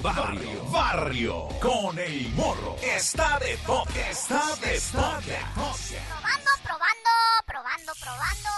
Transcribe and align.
Barrio, 0.00 0.64
barrio, 0.70 1.48
con 1.60 1.98
el 1.98 2.28
morro. 2.34 2.76
Está 2.82 3.38
de 3.38 3.56
toque, 3.58 4.10
está 4.10 4.56
de 4.56 4.80
toque. 4.80 5.38
Probando, 5.54 6.50
probando, 6.62 7.10
probando, 7.46 7.92
probando. 8.00 8.50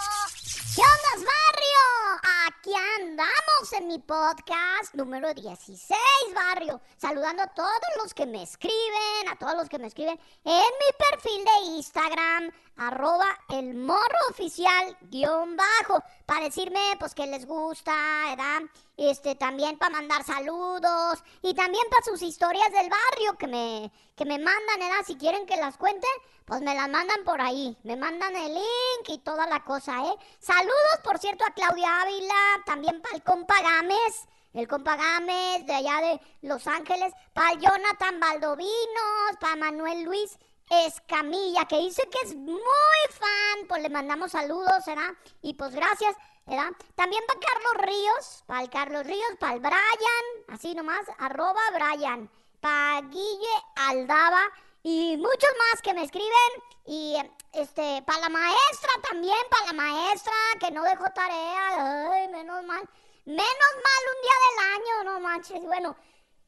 ¿Qué 0.75 0.83
onda? 0.83 1.11
Aquí 2.81 3.03
andamos 3.03 3.73
en 3.73 3.89
mi 3.89 3.99
podcast 3.99 4.95
número 4.95 5.35
16, 5.35 5.99
barrio. 6.35 6.81
Saludando 6.97 7.43
a 7.43 7.49
todos 7.49 7.81
los 8.03 8.15
que 8.15 8.27
me 8.27 8.43
escriben, 8.43 9.29
a 9.31 9.37
todos 9.37 9.55
los 9.55 9.69
que 9.69 9.79
me 9.79 9.87
escriben 9.89 10.19
en 10.45 10.55
mi 10.55 11.11
perfil 11.11 11.45
de 11.45 11.77
Instagram, 11.77 12.51
arroba 12.77 13.39
el 13.51 13.75
morro 13.75 14.19
oficial 14.31 14.97
guion 15.03 15.57
bajo, 15.57 16.03
para 16.27 16.45
decirme 16.45 16.81
pues 16.99 17.15
que 17.15 17.27
les 17.27 17.47
gusta, 17.47 17.93
¿verdad? 18.29 18.63
Este, 18.97 19.35
también 19.35 19.79
para 19.79 19.97
mandar 19.97 20.25
saludos 20.25 21.23
y 21.43 21.55
también 21.55 21.85
para 21.91 22.05
sus 22.05 22.23
historias 22.23 22.71
del 22.73 22.89
barrio 22.91 23.37
que 23.39 23.47
me, 23.47 23.93
que 24.17 24.25
me 24.25 24.39
mandan, 24.39 24.79
¿verdad? 24.79 25.05
Si 25.07 25.17
quieren 25.17 25.47
que 25.47 25.57
las 25.57 25.77
cuente, 25.77 26.07
pues 26.51 26.63
me 26.63 26.75
las 26.75 26.89
mandan 26.89 27.23
por 27.25 27.41
ahí, 27.41 27.77
me 27.85 27.95
mandan 27.95 28.35
el 28.35 28.55
link 28.55 29.07
y 29.07 29.19
toda 29.19 29.47
la 29.47 29.63
cosa, 29.63 30.05
¿eh? 30.05 30.17
Saludos, 30.41 30.99
por 31.05 31.17
cierto, 31.21 31.45
a 31.45 31.55
Claudia 31.55 32.03
Ávila, 32.03 32.35
también 32.67 33.01
para 33.01 33.15
el 33.15 33.23
compa 33.23 33.55
Gámez. 33.63 34.27
El 34.53 34.67
compa 34.67 34.97
Gámez 34.97 35.65
de 35.65 35.75
allá 35.75 36.01
de 36.01 36.21
Los 36.43 36.67
Ángeles, 36.67 37.13
para 37.33 37.53
Jonathan 37.53 38.19
Valdovinos, 38.19 39.37
para 39.41 39.55
Manuel 39.55 40.03
Luis 40.03 40.37
Escamilla, 40.69 41.67
que 41.67 41.79
dice 41.79 42.03
que 42.11 42.27
es 42.27 42.35
muy 42.35 42.59
fan, 43.11 43.69
pues 43.69 43.81
le 43.83 43.89
mandamos 43.89 44.33
saludos, 44.33 44.85
¿verdad? 44.85 45.13
Y 45.43 45.55
pues 45.55 45.73
gracias, 45.73 46.17
¿verdad? 46.47 46.73
También 46.97 47.23
para 47.29 47.39
Carlos 47.39 47.87
Ríos, 47.87 48.43
para 48.49 48.63
el 48.63 48.71
Carlos 48.71 49.07
Ríos, 49.07 49.37
para 49.39 49.55
el 49.55 49.61
Brian, 49.61 49.79
así 50.49 50.75
nomás, 50.75 51.07
arroba 51.19 51.61
Brian, 51.77 52.29
para 52.61 53.03
Guille 53.03 53.55
Aldaba 53.77 54.43
y 54.83 55.17
muchos 55.17 55.51
más 55.59 55.83
que 55.83 55.95
me 55.95 56.05
escriben 56.05 56.31
y 56.87 57.17
este 57.53 58.03
para 58.07 58.21
la 58.21 58.29
maestra 58.29 58.91
también, 59.09 59.37
para 59.51 59.67
la 59.67 59.73
maestra 59.73 60.33
que 60.59 60.71
no 60.71 60.83
dejó 60.83 61.05
tarea, 61.15 62.13
ay, 62.13 62.29
menos 62.29 62.65
mal, 62.65 62.89
menos 63.25 63.73
mal 63.85 64.03
un 64.15 64.23
día 64.23 64.37
del 64.47 64.75
año, 64.75 65.05
no 65.05 65.21
manches, 65.21 65.63
bueno, 65.63 65.97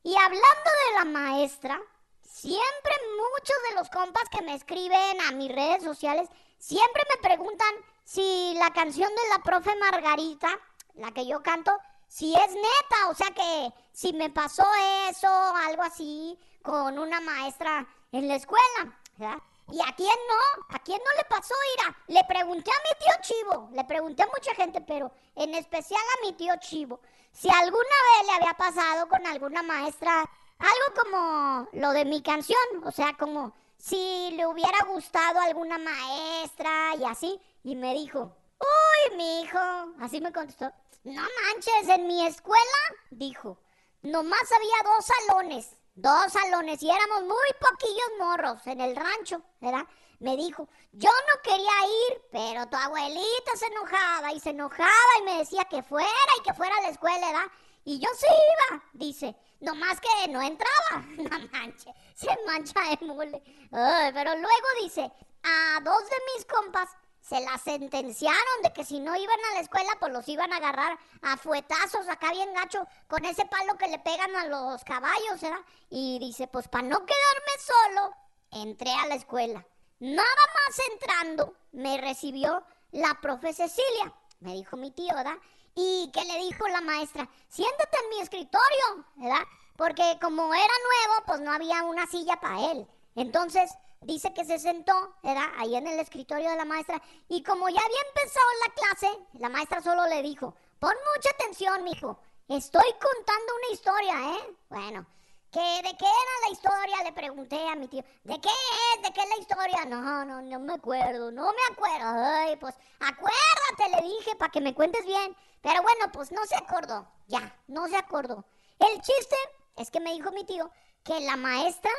y 0.02 0.16
hablando 0.16 0.40
de 0.42 0.98
la 0.98 1.04
maestra, 1.04 1.80
siempre 2.22 2.92
muchos 3.16 3.56
de 3.68 3.74
los 3.76 3.90
compas 3.90 4.24
que 4.30 4.42
me 4.42 4.54
escriben 4.54 5.20
a 5.20 5.32
mis 5.32 5.52
redes 5.54 5.82
sociales, 5.82 6.28
siempre 6.58 7.02
me 7.10 7.28
preguntan 7.28 7.74
si 8.04 8.54
la 8.58 8.72
canción 8.72 9.10
de 9.10 9.28
la 9.28 9.42
profe 9.42 9.76
Margarita, 9.76 10.48
la 10.94 11.12
que 11.12 11.26
yo 11.26 11.42
canto, 11.42 11.72
si 12.08 12.34
es 12.34 12.48
neta, 12.48 13.08
o 13.08 13.14
sea 13.14 13.30
que 13.30 13.72
si 13.92 14.12
me 14.12 14.30
pasó 14.30 14.66
eso, 15.08 15.28
algo 15.28 15.82
así, 15.82 16.38
con 16.62 16.98
una 16.98 17.20
maestra 17.20 17.86
en 18.12 18.28
la 18.28 18.36
escuela, 18.36 18.98
¿verdad? 19.16 19.38
¿Y 19.70 19.80
a 19.80 19.94
quién 19.96 20.08
no? 20.28 20.64
¿A 20.76 20.78
quién 20.80 20.98
no 20.98 21.16
le 21.16 21.24
pasó, 21.24 21.54
Ira? 21.78 21.96
Le 22.08 22.24
pregunté 22.24 22.70
a 22.70 22.82
mi 22.82 22.98
tío 22.98 23.12
Chivo, 23.22 23.70
le 23.72 23.84
pregunté 23.84 24.22
a 24.22 24.26
mucha 24.26 24.54
gente, 24.54 24.80
pero 24.82 25.10
en 25.34 25.54
especial 25.54 26.00
a 26.00 26.26
mi 26.26 26.34
tío 26.34 26.54
Chivo, 26.60 27.00
si 27.32 27.48
alguna 27.48 27.80
vez 27.80 28.26
le 28.26 28.32
había 28.34 28.54
pasado 28.54 29.08
con 29.08 29.26
alguna 29.26 29.62
maestra 29.62 30.28
algo 30.58 31.00
como 31.00 31.68
lo 31.72 31.92
de 31.92 32.04
mi 32.04 32.22
canción, 32.22 32.58
o 32.84 32.92
sea, 32.92 33.16
como 33.16 33.54
si 33.78 34.30
le 34.32 34.46
hubiera 34.46 34.84
gustado 34.86 35.40
alguna 35.40 35.78
maestra 35.78 36.94
y 36.96 37.04
así, 37.04 37.40
y 37.64 37.74
me 37.74 37.94
dijo, 37.94 38.36
uy, 38.60 39.16
mi 39.16 39.40
hijo, 39.40 39.58
así 40.00 40.20
me 40.20 40.32
contestó, 40.32 40.70
no 41.04 41.22
manches, 41.22 41.88
en 41.88 42.06
mi 42.06 42.26
escuela, 42.26 42.62
dijo, 43.10 43.58
nomás 44.02 44.52
había 44.52 44.94
dos 44.94 45.04
salones, 45.06 45.76
dos 45.94 46.32
salones, 46.32 46.82
y 46.82 46.90
éramos 46.90 47.22
muy 47.22 47.48
poquillos 47.60 48.10
morros 48.18 48.66
en 48.66 48.80
el 48.80 48.96
rancho, 48.96 49.42
¿verdad? 49.60 49.86
Me 50.20 50.36
dijo, 50.36 50.68
yo 50.92 51.10
no 51.10 51.42
quería 51.42 51.86
ir, 52.10 52.22
pero 52.30 52.66
tu 52.68 52.76
abuelita 52.76 53.56
se 53.56 53.66
enojaba 53.66 54.32
y 54.32 54.40
se 54.40 54.50
enojaba 54.50 55.18
y 55.20 55.24
me 55.24 55.38
decía 55.38 55.64
que 55.64 55.82
fuera 55.82 56.08
y 56.38 56.42
que 56.42 56.54
fuera 56.54 56.76
a 56.76 56.82
la 56.82 56.88
escuela, 56.90 57.26
¿verdad? 57.26 57.50
Y 57.84 57.98
yo 57.98 58.08
sí 58.16 58.26
iba, 58.26 58.82
dice. 58.92 59.34
Nomás 59.60 60.00
que 60.00 60.28
no 60.28 60.42
entraba. 60.42 61.04
No 61.16 61.48
manche, 61.52 61.94
se 62.14 62.36
mancha 62.46 62.80
de 62.80 63.06
mole. 63.06 63.42
Ay, 63.70 64.12
pero 64.12 64.34
luego 64.34 64.66
dice, 64.82 65.02
a 65.42 65.80
dos 65.80 66.02
de 66.04 66.16
mis 66.34 66.44
compas 66.46 66.88
se 67.22 67.40
la 67.40 67.56
sentenciaron 67.56 68.62
de 68.62 68.72
que 68.72 68.84
si 68.84 69.00
no 69.00 69.16
iban 69.16 69.38
a 69.50 69.54
la 69.54 69.60
escuela, 69.60 69.90
pues 69.98 70.12
los 70.12 70.28
iban 70.28 70.52
a 70.52 70.56
agarrar 70.56 70.98
a 71.22 71.36
fuetazos 71.36 72.08
acá 72.08 72.30
bien 72.32 72.52
gacho 72.52 72.86
con 73.08 73.24
ese 73.24 73.46
palo 73.46 73.78
que 73.78 73.88
le 73.88 73.98
pegan 73.98 74.36
a 74.36 74.46
los 74.46 74.84
caballos, 74.84 75.40
¿verdad? 75.40 75.60
Y 75.88 76.18
dice, 76.18 76.48
pues 76.48 76.68
para 76.68 76.86
no 76.86 76.98
quedarme 76.98 77.52
solo, 77.60 78.14
entré 78.50 78.92
a 78.92 79.06
la 79.06 79.14
escuela. 79.14 79.64
Nada 80.00 80.24
más 80.26 80.80
entrando, 80.92 81.54
me 81.72 81.96
recibió 81.98 82.64
la 82.90 83.18
profe 83.20 83.54
Cecilia, 83.54 84.12
me 84.40 84.52
dijo 84.54 84.76
mi 84.76 84.90
tío, 84.90 85.14
¿verdad? 85.14 85.38
y 85.74 86.10
que 86.12 86.24
le 86.24 86.38
dijo 86.38 86.68
la 86.68 86.80
maestra, 86.80 87.28
siéntate 87.48 87.96
en 88.02 88.10
mi 88.10 88.20
escritorio, 88.20 89.04
¿verdad? 89.16 89.44
Porque 89.76 90.18
como 90.20 90.52
era 90.52 90.64
nuevo, 90.64 91.24
pues 91.26 91.40
no 91.40 91.52
había 91.52 91.82
una 91.84 92.06
silla 92.06 92.36
para 92.40 92.72
él. 92.72 92.86
Entonces, 93.14 93.72
dice 94.02 94.32
que 94.34 94.44
se 94.44 94.58
sentó, 94.58 95.16
¿verdad? 95.22 95.48
Ahí 95.58 95.76
en 95.76 95.86
el 95.86 95.98
escritorio 95.98 96.50
de 96.50 96.56
la 96.56 96.64
maestra. 96.64 97.00
Y 97.28 97.42
como 97.42 97.68
ya 97.68 97.80
había 97.80 98.02
empezado 98.08 98.46
la 98.66 98.74
clase, 98.74 99.18
la 99.34 99.48
maestra 99.48 99.82
solo 99.82 100.06
le 100.06 100.22
dijo, 100.22 100.54
pon 100.78 100.94
mucha 101.14 101.30
atención, 101.30 101.84
mijo. 101.84 102.18
Estoy 102.48 102.90
contando 102.92 103.54
una 103.56 103.72
historia, 103.72 104.36
¿eh? 104.36 104.56
Bueno, 104.68 105.06
¿Qué, 105.52 105.60
¿De 105.60 105.96
qué 105.98 106.06
era 106.06 106.46
la 106.46 106.52
historia? 106.52 107.04
Le 107.04 107.12
pregunté 107.12 107.68
a 107.68 107.76
mi 107.76 107.86
tío. 107.86 108.02
¿De 108.24 108.40
qué 108.40 108.48
es? 108.48 109.02
¿De 109.02 109.12
qué 109.12 109.20
es 109.20 109.28
la 109.28 109.36
historia? 109.36 109.84
No, 109.84 110.24
no, 110.24 110.40
no 110.40 110.58
me 110.60 110.72
acuerdo, 110.72 111.30
no 111.30 111.52
me 111.52 111.74
acuerdo. 111.74 112.06
Ay, 112.06 112.56
pues 112.56 112.74
acuérdate, 113.00 113.96
le 114.00 114.08
dije, 114.08 114.34
para 114.36 114.50
que 114.50 114.62
me 114.62 114.74
cuentes 114.74 115.04
bien. 115.04 115.36
Pero 115.60 115.82
bueno, 115.82 116.10
pues 116.10 116.32
no 116.32 116.42
se 116.46 116.56
acordó. 116.56 117.06
Ya, 117.26 117.54
no 117.66 117.86
se 117.86 117.96
acordó. 117.96 118.46
El 118.78 119.02
chiste 119.02 119.36
es 119.76 119.90
que 119.90 120.00
me 120.00 120.14
dijo 120.14 120.32
mi 120.32 120.44
tío 120.44 120.70
que 121.04 121.20
la 121.20 121.36
maestra 121.36 121.92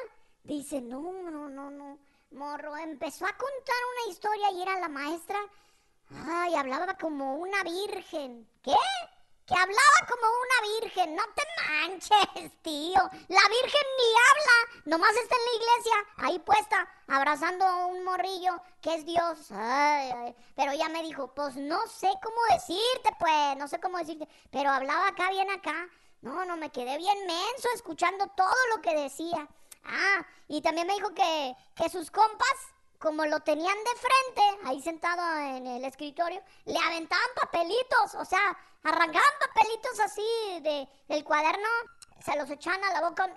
dice, 0.44 0.82
no, 0.82 1.02
no, 1.02 1.50
no, 1.50 1.70
no. 1.70 2.00
Morro, 2.32 2.76
empezó 2.78 3.26
a 3.26 3.38
contar 3.38 3.76
una 3.94 4.12
historia 4.12 4.52
y 4.52 4.62
era 4.62 4.80
la 4.80 4.90
maestra. 4.90 5.40
Ay, 6.26 6.56
hablaba 6.56 6.96
como 6.96 7.36
una 7.36 7.64
virgen. 7.64 8.48
¿Qué? 8.62 8.74
que 9.46 9.54
hablaba 9.56 10.08
como 10.08 10.28
una 10.28 10.80
virgen. 10.80 11.16
No 11.16 11.24
te 11.36 11.44
manches, 11.62 12.62
tío. 12.62 13.00
La 13.28 13.42
virgen 13.50 13.86
ni 13.98 14.10
habla. 14.30 14.82
Nomás 14.86 15.16
está 15.16 15.36
en 15.36 15.46
la 15.46 15.64
iglesia, 15.64 15.96
ahí 16.18 16.40
puesta, 16.40 16.88
abrazando 17.08 17.66
a 17.66 17.86
un 17.88 18.04
morrillo 18.04 18.62
que 18.82 18.96
es 18.96 19.06
Dios. 19.06 19.52
Ay, 19.52 20.36
Pero 20.56 20.74
ya 20.74 20.90
me 20.90 21.04
dijo, 21.04 21.34
pues 21.34 21.56
no 21.56 21.86
sé 21.88 22.10
cómo 22.22 22.38
decirte, 22.52 23.16
pues, 23.20 23.58
no 23.58 23.68
sé 23.68 23.80
cómo 23.80 23.98
decirte. 23.98 24.28
Pero 24.52 24.70
hablaba 24.70 25.08
acá, 25.08 25.30
bien 25.30 25.50
acá. 25.52 25.88
No, 26.22 26.46
no, 26.46 26.56
me 26.56 26.70
quedé 26.70 26.98
bien 26.98 27.18
menso 27.28 27.68
escuchando 27.76 28.28
todo 28.28 28.56
lo 28.76 28.82
que 28.82 28.96
decía. 28.96 29.48
Ah, 29.86 30.26
y 30.48 30.62
también 30.62 30.88
me 30.88 30.94
dijo 30.94 31.14
que, 31.14 31.56
que 31.76 31.90
sus 31.90 32.10
compas 32.12 32.74
como 33.04 33.26
lo 33.26 33.42
tenían 33.42 33.76
de 33.76 34.00
frente, 34.00 34.68
ahí 34.70 34.82
sentado 34.82 35.22
en 35.40 35.68
el 35.68 35.84
escritorio, 35.84 36.42
le 36.64 36.80
aventaban 36.80 37.28
papelitos, 37.36 38.16
o 38.16 38.24
sea, 38.24 38.58
arrancaban 38.82 39.34
papelitos 39.42 40.00
así 40.00 40.62
de, 40.62 40.88
del 41.10 41.26
cuaderno, 41.26 41.68
se 42.24 42.38
los 42.38 42.50
echaban 42.50 42.82
a 42.82 42.94
la 42.94 43.10
boca, 43.10 43.30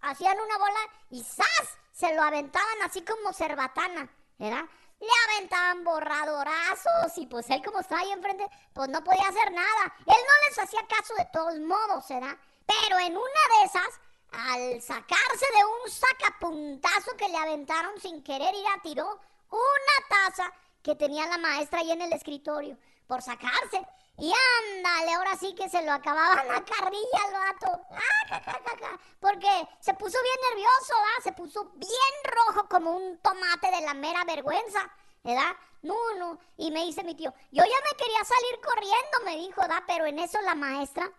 hacían 0.00 0.40
una 0.40 0.56
bola 0.56 0.78
y 1.10 1.22
¡zas! 1.22 1.78
Se 1.92 2.14
lo 2.14 2.22
aventaban 2.22 2.82
así 2.86 3.02
como 3.02 3.34
cerbatana, 3.34 4.08
¿verdad? 4.38 4.64
Le 4.98 5.10
aventaban 5.28 5.84
borradorazos 5.84 7.18
y 7.18 7.26
pues 7.26 7.50
él 7.50 7.62
como 7.62 7.80
estaba 7.80 8.00
ahí 8.00 8.12
enfrente, 8.12 8.48
pues 8.72 8.88
no 8.88 9.04
podía 9.04 9.28
hacer 9.28 9.52
nada. 9.52 9.94
Él 9.98 10.06
no 10.06 10.48
les 10.48 10.58
hacía 10.58 10.86
caso 10.86 11.14
de 11.16 11.28
todos 11.30 11.58
modos, 11.58 12.08
¿verdad? 12.08 12.38
Pero 12.64 12.98
en 12.98 13.14
una 13.14 13.58
de 13.58 13.64
esas 13.66 14.00
al 14.32 14.80
sacarse 14.80 15.46
de 15.46 15.64
un 15.64 15.90
sacapuntazo 15.90 17.16
que 17.16 17.28
le 17.28 17.36
aventaron 17.36 18.00
sin 18.00 18.22
querer 18.22 18.54
ir 18.54 18.66
a 18.76 18.82
tiró 18.82 19.20
una 19.50 20.08
taza 20.08 20.52
que 20.82 20.94
tenía 20.94 21.26
la 21.26 21.38
maestra 21.38 21.80
ahí 21.80 21.92
en 21.92 22.02
el 22.02 22.12
escritorio 22.12 22.76
por 23.06 23.22
sacarse. 23.22 23.86
Y 24.18 24.32
ándale, 24.70 25.14
ahora 25.14 25.36
sí 25.36 25.54
que 25.54 25.68
se 25.68 25.82
lo 25.82 25.92
acababan 25.92 26.46
la 26.48 26.64
carrilla 26.64 27.18
al 27.26 27.32
vato. 27.32 27.80
Ah, 27.90 28.98
porque 29.20 29.48
se 29.80 29.94
puso 29.94 30.18
bien 30.22 30.36
nervioso, 30.50 30.94
¿verdad? 30.96 31.22
Se 31.24 31.32
puso 31.32 31.64
bien 31.74 31.90
rojo 32.24 32.68
como 32.68 32.92
un 32.92 33.18
tomate 33.18 33.70
de 33.70 33.80
la 33.82 33.94
mera 33.94 34.24
vergüenza, 34.24 34.90
¿verdad? 35.22 35.56
No, 35.82 35.96
no. 36.18 36.38
Y 36.56 36.70
me 36.70 36.84
dice 36.84 37.02
mi 37.04 37.14
tío, 37.14 37.32
yo 37.50 37.64
ya 37.64 37.64
me 37.64 37.96
quería 37.96 38.24
salir 38.24 38.60
corriendo, 38.64 39.18
me 39.24 39.36
dijo, 39.38 39.60
¿verdad? 39.60 39.82
Pero 39.86 40.06
en 40.06 40.18
eso 40.18 40.40
la 40.42 40.54
maestra 40.54 41.10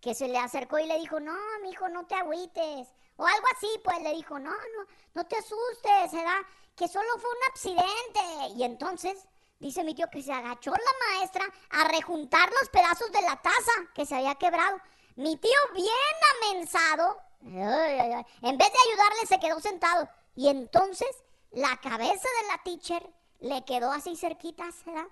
que 0.00 0.14
se 0.14 0.28
le 0.28 0.38
acercó 0.38 0.78
y 0.78 0.86
le 0.86 0.98
dijo, 0.98 1.20
no, 1.20 1.36
mi 1.62 1.70
hijo, 1.70 1.88
no 1.88 2.06
te 2.06 2.14
agüites. 2.14 2.88
O 3.16 3.26
algo 3.26 3.46
así, 3.56 3.68
pues 3.84 4.00
le 4.02 4.14
dijo, 4.14 4.38
no, 4.38 4.50
no, 4.50 4.86
no 5.14 5.24
te 5.26 5.36
asustes, 5.36 6.12
¿verdad? 6.12 6.40
Que 6.74 6.88
solo 6.88 7.08
fue 7.18 7.30
un 7.30 7.50
accidente. 7.50 8.54
Y 8.56 8.64
entonces, 8.64 9.18
dice 9.58 9.84
mi 9.84 9.94
tío 9.94 10.08
que 10.10 10.22
se 10.22 10.32
agachó 10.32 10.70
la 10.70 11.18
maestra 11.18 11.44
a 11.70 11.84
rejuntar 11.88 12.50
los 12.50 12.70
pedazos 12.70 13.12
de 13.12 13.20
la 13.22 13.36
taza 13.36 13.72
que 13.94 14.06
se 14.06 14.14
había 14.14 14.34
quebrado. 14.36 14.80
Mi 15.16 15.36
tío 15.36 15.58
bien 15.74 15.88
amensado, 16.38 17.20
en 17.42 18.58
vez 18.58 18.72
de 18.72 18.78
ayudarle 18.88 19.26
se 19.28 19.38
quedó 19.38 19.60
sentado. 19.60 20.08
Y 20.34 20.48
entonces 20.48 21.10
la 21.50 21.76
cabeza 21.78 22.28
de 22.40 22.48
la 22.48 22.62
teacher 22.64 23.10
le 23.40 23.64
quedó 23.64 23.92
así 23.92 24.16
cerquita, 24.16 24.64
¿verdad? 24.86 25.08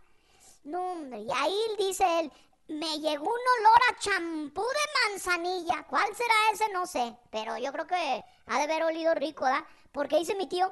No, 0.64 0.92
hombre, 0.92 1.20
y 1.20 1.28
ahí 1.30 1.60
dice 1.78 2.04
él, 2.20 2.32
me 2.68 2.98
llegó 3.00 3.24
un 3.24 3.30
olor 3.30 3.78
a 3.90 3.98
champú 3.98 4.62
de 4.62 5.10
manzanilla. 5.10 5.84
¿Cuál 5.88 6.14
será 6.14 6.34
ese? 6.52 6.68
No 6.72 6.86
sé, 6.86 7.16
pero 7.30 7.56
yo 7.58 7.72
creo 7.72 7.86
que 7.86 8.24
ha 8.46 8.56
de 8.58 8.62
haber 8.64 8.84
olido 8.84 9.14
rico, 9.14 9.44
¿verdad? 9.44 9.64
Porque 9.92 10.18
dice 10.18 10.34
mi 10.34 10.46
tío 10.46 10.70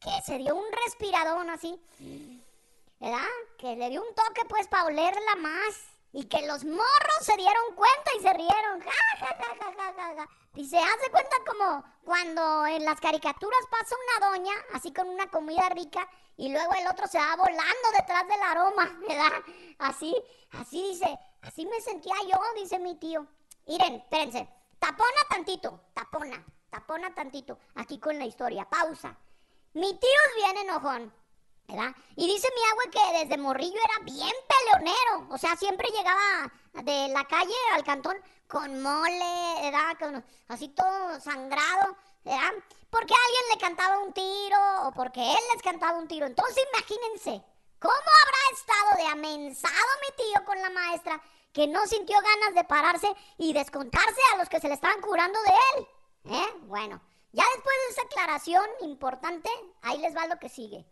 que 0.00 0.10
se 0.24 0.38
dio 0.38 0.54
un 0.54 0.66
respiradón 0.84 1.50
así, 1.50 1.80
¿verdad? 3.00 3.26
Que 3.58 3.76
le 3.76 3.90
dio 3.90 4.02
un 4.02 4.14
toque 4.14 4.44
pues 4.48 4.68
para 4.68 4.84
olerla 4.84 5.36
más. 5.36 5.84
Y 6.10 6.24
que 6.24 6.46
los 6.46 6.64
morros 6.64 7.18
se 7.20 7.36
dieron 7.36 7.74
cuenta 7.76 8.10
y 8.18 8.22
se 8.22 8.32
rieron. 8.32 8.80
Ja, 8.80 8.90
ja, 9.18 10.14
ja. 10.16 10.28
Y 10.54 10.66
se 10.66 10.78
hace 10.78 11.10
cuenta 11.10 11.36
como 11.46 11.84
cuando 12.02 12.66
en 12.66 12.84
las 12.84 12.98
caricaturas 12.98 13.60
pasa 13.70 13.94
una 14.18 14.30
doña, 14.30 14.52
así 14.72 14.92
con 14.92 15.08
una 15.08 15.30
comida 15.30 15.68
rica, 15.68 16.08
y 16.36 16.48
luego 16.48 16.72
el 16.74 16.86
otro 16.86 17.06
se 17.06 17.18
va 17.18 17.36
volando 17.36 17.90
detrás 17.96 18.26
del 18.26 18.42
aroma, 18.42 18.98
¿verdad? 19.08 19.32
Así, 19.78 20.16
así 20.52 20.82
dice, 20.88 21.18
así 21.42 21.66
me 21.66 21.80
sentía 21.80 22.14
yo, 22.30 22.38
dice 22.60 22.78
mi 22.78 22.94
tío. 22.96 23.26
Miren, 23.66 23.96
espérense, 23.96 24.48
tapona 24.78 25.20
tantito, 25.28 25.80
tapona, 25.92 26.44
tapona 26.70 27.14
tantito, 27.14 27.58
aquí 27.74 27.98
con 27.98 28.18
la 28.18 28.24
historia, 28.24 28.68
pausa. 28.68 29.16
Mi 29.74 29.94
tío 29.98 30.18
es 30.28 30.34
bien 30.36 30.56
enojón, 30.58 31.12
¿verdad? 31.66 31.94
Y 32.16 32.26
dice 32.26 32.48
mi 32.54 32.62
agua 32.70 32.84
que 32.90 33.18
desde 33.18 33.42
morrillo 33.42 33.76
era 33.76 34.04
bien 34.04 34.32
peleonero, 34.48 35.34
o 35.34 35.38
sea, 35.38 35.54
siempre 35.56 35.88
llegaba 35.90 36.50
de 36.72 37.08
la 37.08 37.24
calle 37.26 37.54
al 37.74 37.84
cantón 37.84 38.16
con 38.48 38.82
mole, 38.82 39.70
¿verdad? 39.70 40.24
así 40.48 40.68
todo 40.68 41.20
sangrado, 41.20 41.96
¿verdad? 42.24 42.52
Porque 42.90 43.12
alguien 43.12 43.42
le 43.52 43.60
cantaba 43.60 43.98
un 43.98 44.12
tiro 44.14 44.58
o 44.84 44.92
porque 44.92 45.20
él 45.20 45.38
les 45.52 45.62
cantaba 45.62 45.98
un 45.98 46.08
tiro. 46.08 46.26
Entonces 46.26 46.64
imagínense, 46.72 47.44
¿cómo 47.78 47.94
estado 48.52 48.96
de 48.96 49.06
amensado 49.06 49.74
mi 50.02 50.24
tío 50.24 50.44
con 50.44 50.60
la 50.60 50.70
maestra 50.70 51.20
que 51.52 51.66
no 51.66 51.86
sintió 51.86 52.16
ganas 52.20 52.54
de 52.54 52.64
pararse 52.64 53.12
y 53.36 53.52
descontarse 53.52 54.20
a 54.32 54.36
los 54.36 54.48
que 54.48 54.60
se 54.60 54.68
le 54.68 54.74
estaban 54.74 55.00
curando 55.00 55.38
de 55.42 55.52
él? 55.76 55.88
¿Eh? 56.34 56.54
Bueno, 56.62 57.00
ya 57.32 57.44
después 57.54 57.76
de 57.86 57.92
esa 57.92 58.02
aclaración 58.02 58.66
importante, 58.82 59.50
ahí 59.82 59.98
les 59.98 60.16
va 60.16 60.26
lo 60.26 60.38
que 60.38 60.48
sigue. 60.48 60.86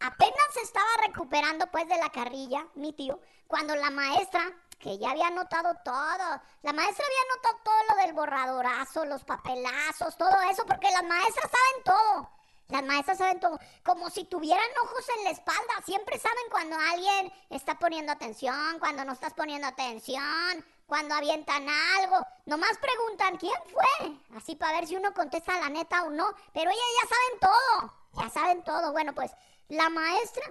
Apenas 0.00 0.54
se 0.54 0.62
estaba 0.62 0.88
recuperando 1.06 1.66
pues 1.70 1.86
de 1.88 1.98
la 1.98 2.10
carrilla, 2.10 2.66
mi 2.74 2.92
tío, 2.92 3.20
cuando 3.46 3.74
la 3.74 3.90
maestra, 3.90 4.40
que 4.78 4.98
ya 4.98 5.10
había 5.10 5.28
notado 5.30 5.74
todo, 5.84 6.40
la 6.62 6.72
maestra 6.72 7.04
había 7.04 7.34
notado 7.36 7.58
todo 7.62 7.82
lo 7.90 8.02
del 8.02 8.12
borradorazo, 8.14 9.04
los 9.04 9.24
papelazos, 9.24 10.16
todo 10.16 10.40
eso, 10.50 10.64
porque 10.64 10.90
las 10.90 11.04
maestras 11.04 11.50
saben 11.50 11.84
todo. 11.84 12.39
Las 12.70 12.84
maestras 12.84 13.18
saben 13.18 13.40
todo, 13.40 13.58
como 13.84 14.10
si 14.10 14.24
tuvieran 14.24 14.68
ojos 14.84 15.04
en 15.18 15.24
la 15.24 15.30
espalda. 15.30 15.74
Siempre 15.84 16.18
saben 16.18 16.44
cuando 16.50 16.76
alguien 16.76 17.32
está 17.50 17.78
poniendo 17.78 18.12
atención, 18.12 18.78
cuando 18.78 19.04
no 19.04 19.12
estás 19.12 19.34
poniendo 19.34 19.66
atención, 19.66 20.64
cuando 20.86 21.14
avientan 21.14 21.66
algo. 21.98 22.24
Nomás 22.46 22.78
preguntan 22.78 23.36
quién 23.38 23.60
fue, 23.72 24.18
así 24.36 24.54
para 24.56 24.78
ver 24.78 24.86
si 24.86 24.96
uno 24.96 25.12
contesta 25.12 25.58
la 25.58 25.68
neta 25.68 26.04
o 26.04 26.10
no. 26.10 26.32
Pero 26.52 26.70
ellas 26.70 26.84
ya 27.02 27.08
saben 27.08 27.40
todo, 27.40 27.94
ya 28.22 28.30
saben 28.30 28.64
todo. 28.64 28.92
Bueno, 28.92 29.14
pues 29.14 29.32
la 29.68 29.88
maestra, 29.88 30.44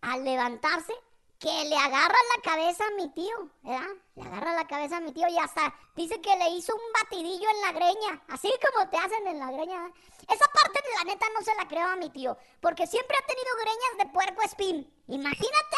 al 0.00 0.24
levantarse, 0.24 0.94
que 1.38 1.64
le 1.66 1.76
agarra 1.76 2.16
la 2.36 2.42
cabeza 2.42 2.84
a 2.84 2.90
mi 2.96 3.08
tío, 3.10 3.50
¿verdad? 3.62 3.86
Le 4.16 4.22
agarra 4.24 4.52
la 4.54 4.66
cabeza 4.66 4.96
a 4.96 5.00
mi 5.00 5.12
tío 5.12 5.28
y 5.28 5.38
hasta 5.38 5.72
dice 5.94 6.20
que 6.20 6.36
le 6.36 6.48
hizo 6.50 6.74
un 6.74 6.92
batidillo 6.92 7.48
en 7.48 7.60
la 7.60 7.72
greña, 7.72 8.22
así 8.28 8.52
como 8.72 8.88
te 8.90 8.96
hacen 8.96 9.26
en 9.26 9.38
la 9.38 9.52
greña. 9.52 9.86
Esa 10.28 10.46
parte 10.52 10.68
la 10.98 11.04
neta 11.04 11.26
no 11.34 11.42
se 11.42 11.54
la 11.54 11.68
creo 11.68 11.86
a 11.86 11.96
mi 11.96 12.10
tío, 12.10 12.36
porque 12.60 12.86
siempre 12.86 13.16
ha 13.16 13.26
tenido 13.26 13.54
greñas 13.56 13.98
de 13.98 14.12
puerco 14.12 14.42
espín. 14.42 14.92
Imagínate, 15.06 15.76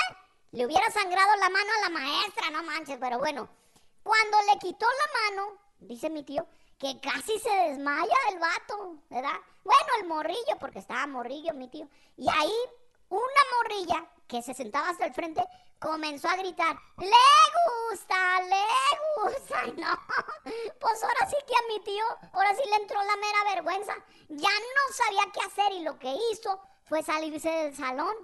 le 0.53 0.65
hubiera 0.65 0.91
sangrado 0.91 1.37
la 1.37 1.51
mano 1.51 1.71
a 1.77 1.81
la 1.83 1.91
maestra, 1.91 2.51
no 2.51 2.63
manches, 2.63 2.99
pero 2.99 3.19
bueno. 3.19 3.49
Cuando 4.03 4.39
le 4.51 4.59
quitó 4.59 4.87
la 4.87 5.37
mano, 5.37 5.59
dice 5.79 6.09
mi 6.09 6.23
tío, 6.23 6.47
que 6.79 6.99
casi 7.01 7.39
se 7.39 7.51
desmaya 7.51 8.17
el 8.31 8.39
vato, 8.39 8.97
¿verdad? 9.11 9.39
Bueno, 9.63 9.89
el 9.99 10.07
morrillo, 10.07 10.57
porque 10.59 10.79
estaba 10.79 11.07
morrillo 11.07 11.53
mi 11.53 11.69
tío. 11.69 11.87
Y 12.17 12.27
ahí 12.31 12.57
una 13.11 13.43
morrilla 13.59 14.09
que 14.31 14.43
se 14.43 14.55
sentaba 14.55 14.89
hasta 14.89 15.07
el 15.07 15.13
frente 15.13 15.45
comenzó 15.81 16.29
a 16.29 16.37
gritar, 16.37 16.79
le 16.99 17.91
gusta, 17.91 18.41
le 18.43 18.63
gusta. 19.17 19.67
no, 19.77 19.99
pues 20.79 21.03
ahora 21.03 21.29
sí 21.29 21.37
que 21.47 21.55
a 21.55 21.69
mi 21.69 21.81
tío, 21.83 22.05
ahora 22.33 22.55
sí 22.55 22.63
le 22.69 22.77
entró 22.77 23.03
la 23.03 23.17
mera 23.17 23.55
vergüenza. 23.55 23.95
Ya 24.29 24.49
no 24.49 24.95
sabía 24.95 25.33
qué 25.33 25.41
hacer 25.41 25.73
y 25.73 25.83
lo 25.83 25.99
que 25.99 26.15
hizo 26.31 26.61
fue 26.85 27.03
salirse 27.03 27.51
del 27.51 27.77
salón. 27.77 28.15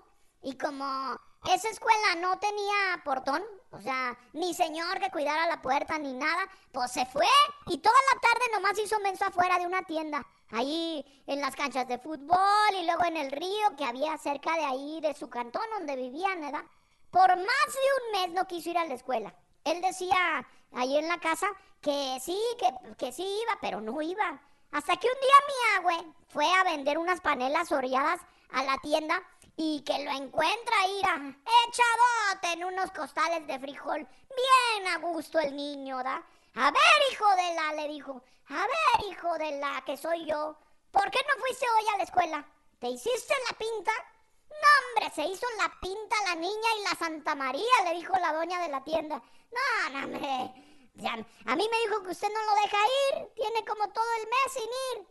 Y 0.43 0.57
como 0.57 1.19
esa 1.53 1.69
escuela 1.71 2.15
no 2.21 2.39
tenía 2.39 3.03
portón, 3.05 3.43
o 3.73 3.81
sea, 3.81 4.17
ni 4.33 4.55
señor 4.55 5.01
que 5.01 5.11
cuidara 5.11 5.49
la 5.49 5.61
puerta 5.61 5.99
ni 5.99 6.13
nada, 6.13 6.47
pues 6.71 6.93
se 6.93 7.05
fue 7.07 7.27
y 7.67 7.79
toda 7.79 7.97
la 8.15 8.21
tarde 8.21 8.53
nomás 8.53 8.79
hizo 8.79 9.01
menso 9.01 9.25
afuera 9.25 9.59
de 9.59 9.67
una 9.67 9.83
tienda 9.83 10.25
ahí 10.51 11.05
en 11.27 11.41
las 11.41 11.57
canchas 11.57 11.89
de 11.89 11.99
fútbol 11.99 12.39
y 12.81 12.87
luego 12.87 13.05
en 13.05 13.17
el 13.17 13.31
río 13.31 13.77
que 13.77 13.85
había 13.85 14.17
cerca 14.19 14.55
de 14.55 14.65
ahí, 14.65 15.01
de 15.01 15.15
su 15.15 15.29
cantón 15.29 15.63
donde 15.77 15.97
vivían, 15.97 16.41
¿verdad? 16.41 16.65
Por 17.11 17.29
más 17.29 17.37
de 17.37 17.89
un 17.97 18.13
mes 18.13 18.35
no 18.35 18.47
quiso 18.47 18.71
ir 18.71 18.79
a 18.79 18.85
la 18.85 18.95
escuela. 18.95 19.35
Él 19.65 19.81
decía 19.81 20.47
ahí 20.73 20.97
en 20.97 21.09
la 21.09 21.19
casa 21.19 21.49
que 21.81 22.19
sí, 22.21 22.39
que, 22.59 22.95
que 22.97 23.13
sí 23.13 23.23
iba, 23.23 23.59
pero 23.61 23.81
no 23.81 24.01
iba. 24.03 24.41
Hasta 24.73 24.97
que 24.97 25.07
un 25.07 25.21
día 25.21 25.47
mi 25.47 25.77
abue 25.79 26.13
fue 26.29 26.47
a 26.53 26.65
vender 26.65 26.99
unas 26.99 27.21
panelas 27.21 27.73
oreadas 27.73 28.21
a 28.51 28.65
la 28.65 28.79
tienda 28.79 29.23
y 29.57 29.83
que 29.83 30.05
lo 30.05 30.11
encuentra 30.11 30.87
Ira 30.99 31.37
echadote 31.69 32.53
en 32.53 32.65
unos 32.65 32.91
costales 32.91 33.47
de 33.47 33.59
frijol. 33.59 34.07
Bien 34.37 34.89
a 34.89 34.99
gusto 34.99 35.39
el 35.39 35.57
niño, 35.57 36.03
¿da? 36.03 36.23
A 36.59 36.71
ver, 36.71 37.13
hijo 37.13 37.27
de 37.37 37.55
la, 37.55 37.73
le 37.75 37.89
dijo. 37.89 38.23
A 38.49 38.55
ver, 38.55 39.11
hijo 39.11 39.37
de 39.37 39.59
la, 39.59 39.83
que 39.85 39.99
soy 39.99 40.25
yo. 40.25 40.57
¿Por 40.91 41.11
qué 41.11 41.19
no 41.29 41.41
fuiste 41.41 41.67
hoy 41.69 41.85
a 41.93 41.97
la 41.99 42.05
escuela? 42.05 42.49
¿Te 42.79 42.89
hiciste 42.89 43.35
la 43.51 43.59
pinta? 43.59 43.93
No, 44.49 45.03
hombre, 45.03 45.15
se 45.15 45.27
hizo 45.27 45.47
la 45.59 45.71
pinta 45.83 46.17
la 46.25 46.35
niña 46.35 46.69
y 46.79 46.83
la 46.85 46.99
Santa 46.99 47.35
María, 47.35 47.85
le 47.85 47.97
dijo 47.97 48.15
la 48.19 48.33
doña 48.33 48.59
de 48.61 48.69
la 48.69 48.83
tienda. 48.83 49.23
No, 49.53 49.91
no, 49.91 50.05
hombre. 50.07 50.29
a 51.47 51.57
mí 51.57 51.69
me 51.71 51.81
dijo 51.81 52.03
que 52.03 52.11
usted 52.13 52.29
no 52.33 52.43
lo 52.47 52.63
deja 52.63 52.79
ir. 53.11 53.35
Tiene 53.35 53.63
como 53.67 53.93
todo 53.93 54.13
el 54.21 54.27
mes 54.27 54.53
sin 54.53 54.63
ir. 54.63 55.09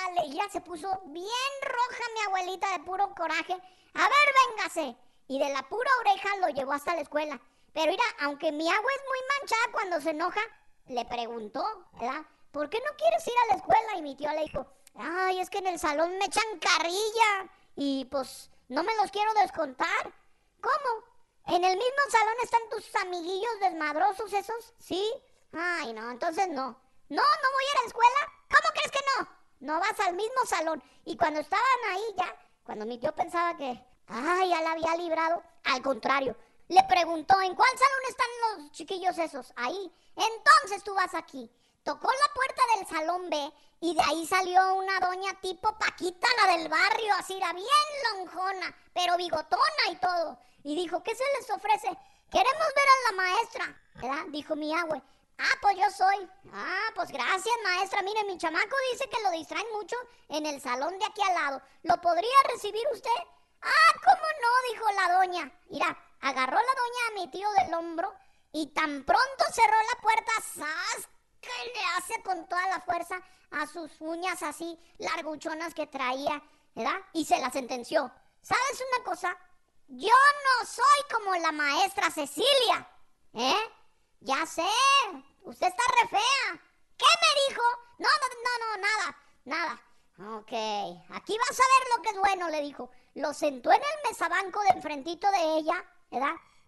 Ándale, 0.00 0.34
ya 0.34 0.48
se 0.48 0.60
puso 0.62 1.00
bien 1.04 1.52
roja 1.62 2.04
mi 2.12 2.20
abuelita 2.26 2.72
de 2.72 2.84
puro 2.84 3.14
coraje. 3.14 3.52
A 3.52 4.02
ver, 4.02 4.34
véngase. 4.48 4.96
Y 5.28 5.38
de 5.38 5.50
la 5.50 5.62
pura 5.68 5.90
oreja 6.00 6.36
lo 6.38 6.48
llevó 6.48 6.72
hasta 6.72 6.94
la 6.94 7.02
escuela. 7.02 7.40
Pero 7.74 7.90
mira, 7.90 8.04
aunque 8.20 8.52
mi 8.52 8.68
agua 8.68 8.90
es 8.96 9.02
muy 9.08 9.18
manchada 9.38 9.72
cuando 9.72 10.00
se 10.00 10.10
enoja, 10.10 10.40
le 10.86 11.04
preguntó, 11.06 11.64
¿verdad? 12.00 12.22
¿Por 12.52 12.70
qué 12.70 12.78
no 12.78 12.96
quieres 12.96 13.26
ir 13.26 13.34
a 13.42 13.54
la 13.54 13.60
escuela? 13.60 13.96
Y 13.96 14.02
mi 14.02 14.16
tío 14.16 14.30
le 14.30 14.42
dijo, 14.42 14.64
ay, 14.94 15.40
es 15.40 15.50
que 15.50 15.58
en 15.58 15.66
el 15.66 15.78
salón 15.80 16.16
me 16.16 16.24
echan 16.24 16.58
carrilla 16.60 17.50
y 17.74 18.04
pues 18.06 18.48
no 18.68 18.84
me 18.84 18.94
los 18.94 19.10
quiero 19.10 19.34
descontar. 19.34 20.12
¿Cómo? 20.60 21.04
¿En 21.46 21.64
el 21.64 21.76
mismo 21.76 22.02
salón 22.10 22.34
están 22.42 22.62
tus 22.70 22.94
amiguillos 22.96 23.60
desmadrosos 23.60 24.32
esos? 24.32 24.72
¿Sí? 24.78 25.12
Ay, 25.52 25.92
no, 25.92 26.10
entonces 26.12 26.48
no. 26.48 26.78
No, 27.08 27.22
no 27.22 27.52
voy 27.52 27.64
a 27.72 27.80
la 27.80 27.86
escuela. 27.88 28.32
¿Cómo 28.48 28.68
crees 28.72 28.90
que 28.92 29.00
no? 29.18 29.28
No 29.60 29.80
vas 29.80 29.98
al 29.98 30.14
mismo 30.14 30.46
salón. 30.46 30.82
Y 31.04 31.16
cuando 31.16 31.40
estaban 31.40 31.64
ahí 31.90 32.04
ya, 32.16 32.36
cuando 32.62 32.86
mi 32.86 32.98
tío 32.98 33.12
pensaba 33.14 33.56
que, 33.56 33.84
ay, 34.06 34.48
ya 34.48 34.62
la 34.62 34.72
había 34.72 34.96
librado, 34.96 35.42
al 35.64 35.82
contrario, 35.82 36.36
le 36.68 36.82
preguntó, 36.84 37.40
¿en 37.40 37.54
cuál 37.54 37.70
salón 37.70 38.00
están 38.08 38.26
los 38.40 38.72
chiquillos 38.72 39.18
esos? 39.18 39.52
Ahí. 39.56 39.92
Entonces 40.16 40.82
tú 40.84 40.94
vas 40.94 41.14
aquí. 41.14 41.50
Tocó 41.82 42.10
la 42.10 42.34
puerta 42.34 42.62
del 42.76 42.86
salón 42.86 43.30
B 43.30 43.52
y 43.80 43.94
de 43.94 44.02
ahí 44.02 44.26
salió 44.26 44.74
una 44.74 44.98
doña 45.00 45.38
tipo 45.40 45.78
Paquita, 45.78 46.26
la 46.42 46.56
del 46.56 46.68
barrio, 46.68 47.14
así 47.18 47.34
bien 47.34 48.16
lonjona, 48.16 48.74
pero 48.94 49.16
bigotona 49.18 49.90
y 49.90 49.96
todo. 49.96 50.38
Y 50.62 50.74
dijo, 50.74 51.02
¿qué 51.02 51.14
se 51.14 51.24
les 51.38 51.50
ofrece? 51.50 51.88
Queremos 52.30 52.66
ver 52.74 52.88
a 52.88 53.10
la 53.10 53.16
maestra, 53.16 53.80
¿verdad? 53.96 54.24
Dijo 54.28 54.56
mi 54.56 54.74
abue. 54.74 55.02
Ah, 55.38 55.58
pues 55.60 55.76
yo 55.76 55.90
soy. 55.90 56.28
Ah, 56.52 56.90
pues 56.94 57.10
gracias, 57.10 57.54
maestra. 57.64 58.02
Mire, 58.02 58.24
mi 58.24 58.38
chamaco 58.38 58.76
dice 58.92 59.08
que 59.10 59.22
lo 59.22 59.30
distraen 59.32 59.66
mucho 59.72 59.96
en 60.28 60.46
el 60.46 60.60
salón 60.60 60.98
de 60.98 61.04
aquí 61.04 61.20
al 61.22 61.34
lado. 61.34 61.62
¿Lo 61.82 62.00
podría 62.00 62.36
recibir 62.50 62.84
usted? 62.92 63.10
Ah, 63.60 63.92
¿cómo 64.02 64.26
no? 64.42 64.72
Dijo 64.72 64.90
la 64.92 65.14
doña. 65.18 65.52
Mira, 65.68 65.98
agarró 66.24 66.56
la 66.56 66.62
doña 66.62 67.08
a 67.08 67.14
mi 67.20 67.28
tío 67.30 67.48
del 67.52 67.74
hombro 67.74 68.12
y 68.52 68.66
tan 68.68 69.04
pronto 69.04 69.44
cerró 69.52 69.76
la 69.94 70.00
puerta, 70.00 70.32
¡zas! 70.42 71.08
que 71.40 71.50
le 71.74 71.84
hace 71.96 72.22
con 72.22 72.48
toda 72.48 72.66
la 72.68 72.80
fuerza 72.80 73.20
a 73.50 73.66
sus 73.66 73.90
uñas 74.00 74.42
así 74.42 74.78
larguchonas 74.96 75.74
que 75.74 75.86
traía, 75.86 76.42
¿verdad? 76.74 76.98
Y 77.12 77.26
se 77.26 77.38
la 77.38 77.50
sentenció. 77.50 78.10
¿Sabes 78.40 78.82
una 78.92 79.04
cosa? 79.04 79.36
Yo 79.88 80.08
no 80.08 80.66
soy 80.66 81.12
como 81.12 81.34
la 81.36 81.52
maestra 81.52 82.10
Cecilia, 82.10 82.88
¿eh? 83.34 83.70
Ya 84.20 84.46
sé, 84.46 84.66
usted 85.42 85.66
está 85.66 85.82
re 86.00 86.08
fea. 86.08 86.60
¿Qué 86.96 87.04
me 87.04 87.48
dijo? 87.48 87.62
No, 87.98 88.08
no, 88.08 88.28
no, 88.44 88.66
no, 88.66 88.82
nada, 88.82 89.16
nada. 89.44 90.38
Ok, 90.38 90.52
aquí 91.10 91.36
vas 91.36 91.60
a 91.60 91.68
ver 91.74 91.96
lo 91.96 92.02
que 92.02 92.10
es 92.10 92.16
bueno, 92.16 92.48
le 92.48 92.62
dijo. 92.62 92.90
Lo 93.14 93.34
sentó 93.34 93.70
en 93.70 93.82
el 93.82 94.10
mesabanco 94.10 94.62
de 94.62 94.68
enfrentito 94.70 95.30
de 95.30 95.58
ella, 95.58 95.84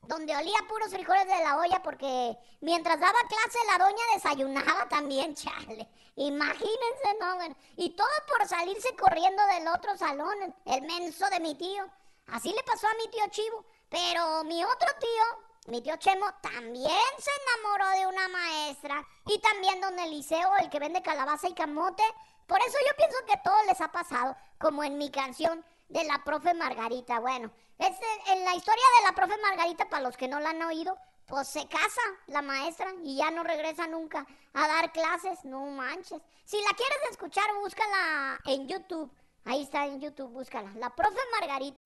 Donde 0.03 0.37
olía 0.37 0.59
puros 0.69 0.91
frijoles 0.91 1.27
de 1.27 1.43
la 1.43 1.57
olla 1.57 1.83
porque 1.83 2.37
mientras 2.61 3.01
daba 3.01 3.19
clase 3.29 3.59
la 3.67 3.85
doña 3.85 4.03
desayunaba 4.15 4.89
también, 4.89 5.35
chale. 5.35 5.89
Imagínense, 6.17 7.17
¿no? 7.21 7.57
Y 7.77 7.91
todo 7.91 8.09
por 8.29 8.47
salirse 8.47 8.95
corriendo 8.97 9.43
del 9.47 9.69
otro 9.69 9.97
salón, 9.97 10.55
el 10.65 10.83
menso 10.83 11.29
de 11.29 11.41
mi 11.41 11.55
tío. 11.57 11.85
Así 12.29 12.53
le 12.53 12.63
pasó 12.63 12.87
a 12.87 12.95
mi 12.95 13.11
tío 13.11 13.25
Chivo. 13.31 13.65
Pero 13.89 14.43
mi 14.45 14.65
otro 14.65 14.89
tío, 14.99 15.71
mi 15.73 15.81
tío 15.83 15.97
Chemo 15.97 16.27
también 16.41 16.91
se 17.19 17.31
enamoró 17.43 17.91
de 17.99 18.07
una 18.07 18.29
maestra. 18.29 19.07
Y 19.27 19.39
también 19.41 19.81
don 19.81 19.99
Eliseo, 19.99 20.57
el 20.57 20.71
que 20.71 20.81
vende 20.81 21.03
calabaza 21.03 21.49
y 21.49 21.55
camote. 21.55 22.03
Por 22.47 22.61
eso 22.61 22.79
yo 22.89 22.97
pienso 22.97 23.19
que 23.27 23.41
todo 23.45 23.63
les 23.67 23.81
ha 23.81 23.91
pasado, 23.93 24.37
como 24.59 24.85
en 24.85 24.99
mi 24.99 25.11
canción 25.11 25.65
de 25.89 26.05
la 26.05 26.23
profe 26.25 26.55
Margarita. 26.55 27.21
Bueno, 27.21 27.51
este, 27.79 28.07
en 28.33 28.45
la 28.45 28.55
historia 28.55 28.85
de 28.99 29.07
la 29.07 29.15
profe 29.15 29.41
Margarita, 29.41 29.89
para 29.89 30.03
los 30.03 30.17
que 30.17 30.29
no 30.29 30.41
la 30.41 30.51
han 30.51 30.63
oído, 30.63 30.97
pues 31.27 31.49
se 31.49 31.67
casa 31.69 32.01
la 32.27 32.43
maestra 32.43 32.93
y 33.03 33.17
ya 33.17 33.31
no 33.31 33.43
regresa 33.43 33.87
nunca 33.87 34.27
a 34.55 34.69
dar 34.69 34.93
clases. 34.93 35.45
No 35.45 35.67
manches. 35.67 36.21
Si 36.45 36.57
la 36.59 36.77
quieres 36.77 36.99
escuchar, 37.11 37.45
búscala 37.61 38.39
en 38.45 38.69
YouTube. 38.69 39.11
Ahí 39.45 39.63
está 39.63 39.87
en 39.87 40.01
YouTube, 40.01 40.31
búscala. 40.31 40.71
La 40.77 40.91
profe 40.91 41.19
Margarita. 41.41 41.86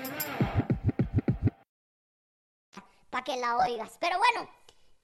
Para 3.11 3.23
que 3.23 3.37
la 3.37 3.57
oigas. 3.57 3.97
Pero 3.99 4.17
bueno, 4.17 4.49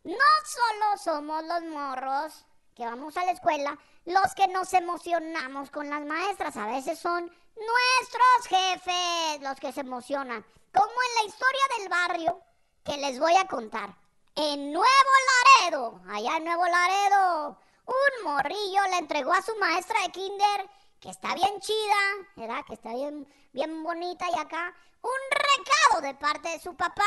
no 0.04 0.16
solo 0.46 0.98
somos 0.98 1.44
los 1.44 1.62
morros 1.64 2.46
que 2.74 2.86
vamos 2.86 3.16
a 3.18 3.26
la 3.26 3.32
escuela 3.32 3.78
los 4.06 4.34
que 4.36 4.48
nos 4.48 4.74
emocionamos 4.74 5.70
con 5.70 5.90
las 5.90 6.02
maestras. 6.06 6.56
A 6.56 6.66
veces 6.68 6.98
son 6.98 7.26
nuestros 7.26 8.48
jefes 8.48 9.42
los 9.42 9.60
que 9.60 9.72
se 9.72 9.82
emocionan. 9.82 10.46
Como 10.74 10.88
en 10.88 11.16
la 11.16 11.28
historia 11.28 11.62
del 11.78 11.90
barrio 11.90 12.42
que 12.84 12.98
les 12.98 13.20
voy 13.20 13.36
a 13.36 13.48
contar. 13.48 13.94
En 14.36 14.72
Nuevo 14.72 15.12
Laredo, 15.62 16.02
allá 16.10 16.38
en 16.38 16.46
Nuevo 16.46 16.66
Laredo, 16.66 17.60
un 17.86 18.24
morrillo 18.24 18.82
le 18.92 18.98
entregó 18.98 19.34
a 19.34 19.42
su 19.42 19.56
maestra 19.58 20.00
de 20.04 20.12
kinder, 20.12 20.70
que 21.00 21.10
está 21.10 21.34
bien 21.36 21.60
chida, 21.60 22.28
¿verdad? 22.36 22.64
Que 22.66 22.74
está 22.74 22.94
bien, 22.94 23.28
bien 23.54 23.84
bonita 23.84 24.26
y 24.30 24.40
acá, 24.40 24.74
un 25.02 25.12
recado 25.32 26.02
de 26.02 26.16
parte 26.16 26.50
de 26.50 26.60
su 26.60 26.76
papá. 26.76 27.04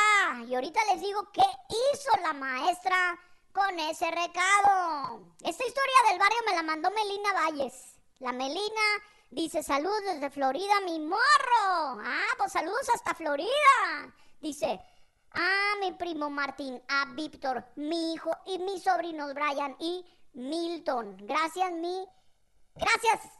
Y 0.47 0.55
ahorita 0.55 0.81
les 0.93 1.01
digo 1.01 1.31
qué 1.33 1.43
hizo 1.69 2.11
la 2.23 2.33
maestra 2.33 3.19
con 3.53 3.79
ese 3.81 4.11
recado. 4.11 5.21
Esta 5.43 5.67
historia 5.67 5.95
del 6.09 6.19
barrio 6.19 6.39
me 6.47 6.55
la 6.55 6.63
mandó 6.63 6.91
Melina 6.91 7.33
Valles. 7.33 7.97
La 8.21 8.33
Melina 8.33 8.83
dice, 9.31 9.63
saludos 9.63 10.03
desde 10.05 10.31
Florida, 10.31 10.81
mi 10.85 11.01
morro. 11.01 12.01
Ah, 12.05 12.35
pues 12.39 12.53
saludos 12.53 12.89
hasta 12.95 13.15
Florida. 13.15 14.15
Dice, 14.41 14.81
a 15.33 15.77
mi 15.81 15.93
primo 15.93 16.31
Martín, 16.31 16.81
a 16.89 17.07
Víctor, 17.15 17.65
mi 17.77 18.15
hijo 18.15 18.31
y 18.47 18.59
mis 18.59 18.85
sobrinos 18.85 19.35
Brian 19.35 19.77
y 19.81 20.07
Milton. 20.33 21.17
Gracias, 21.27 21.73
mi. 21.73 22.07
Gracias 22.77 23.40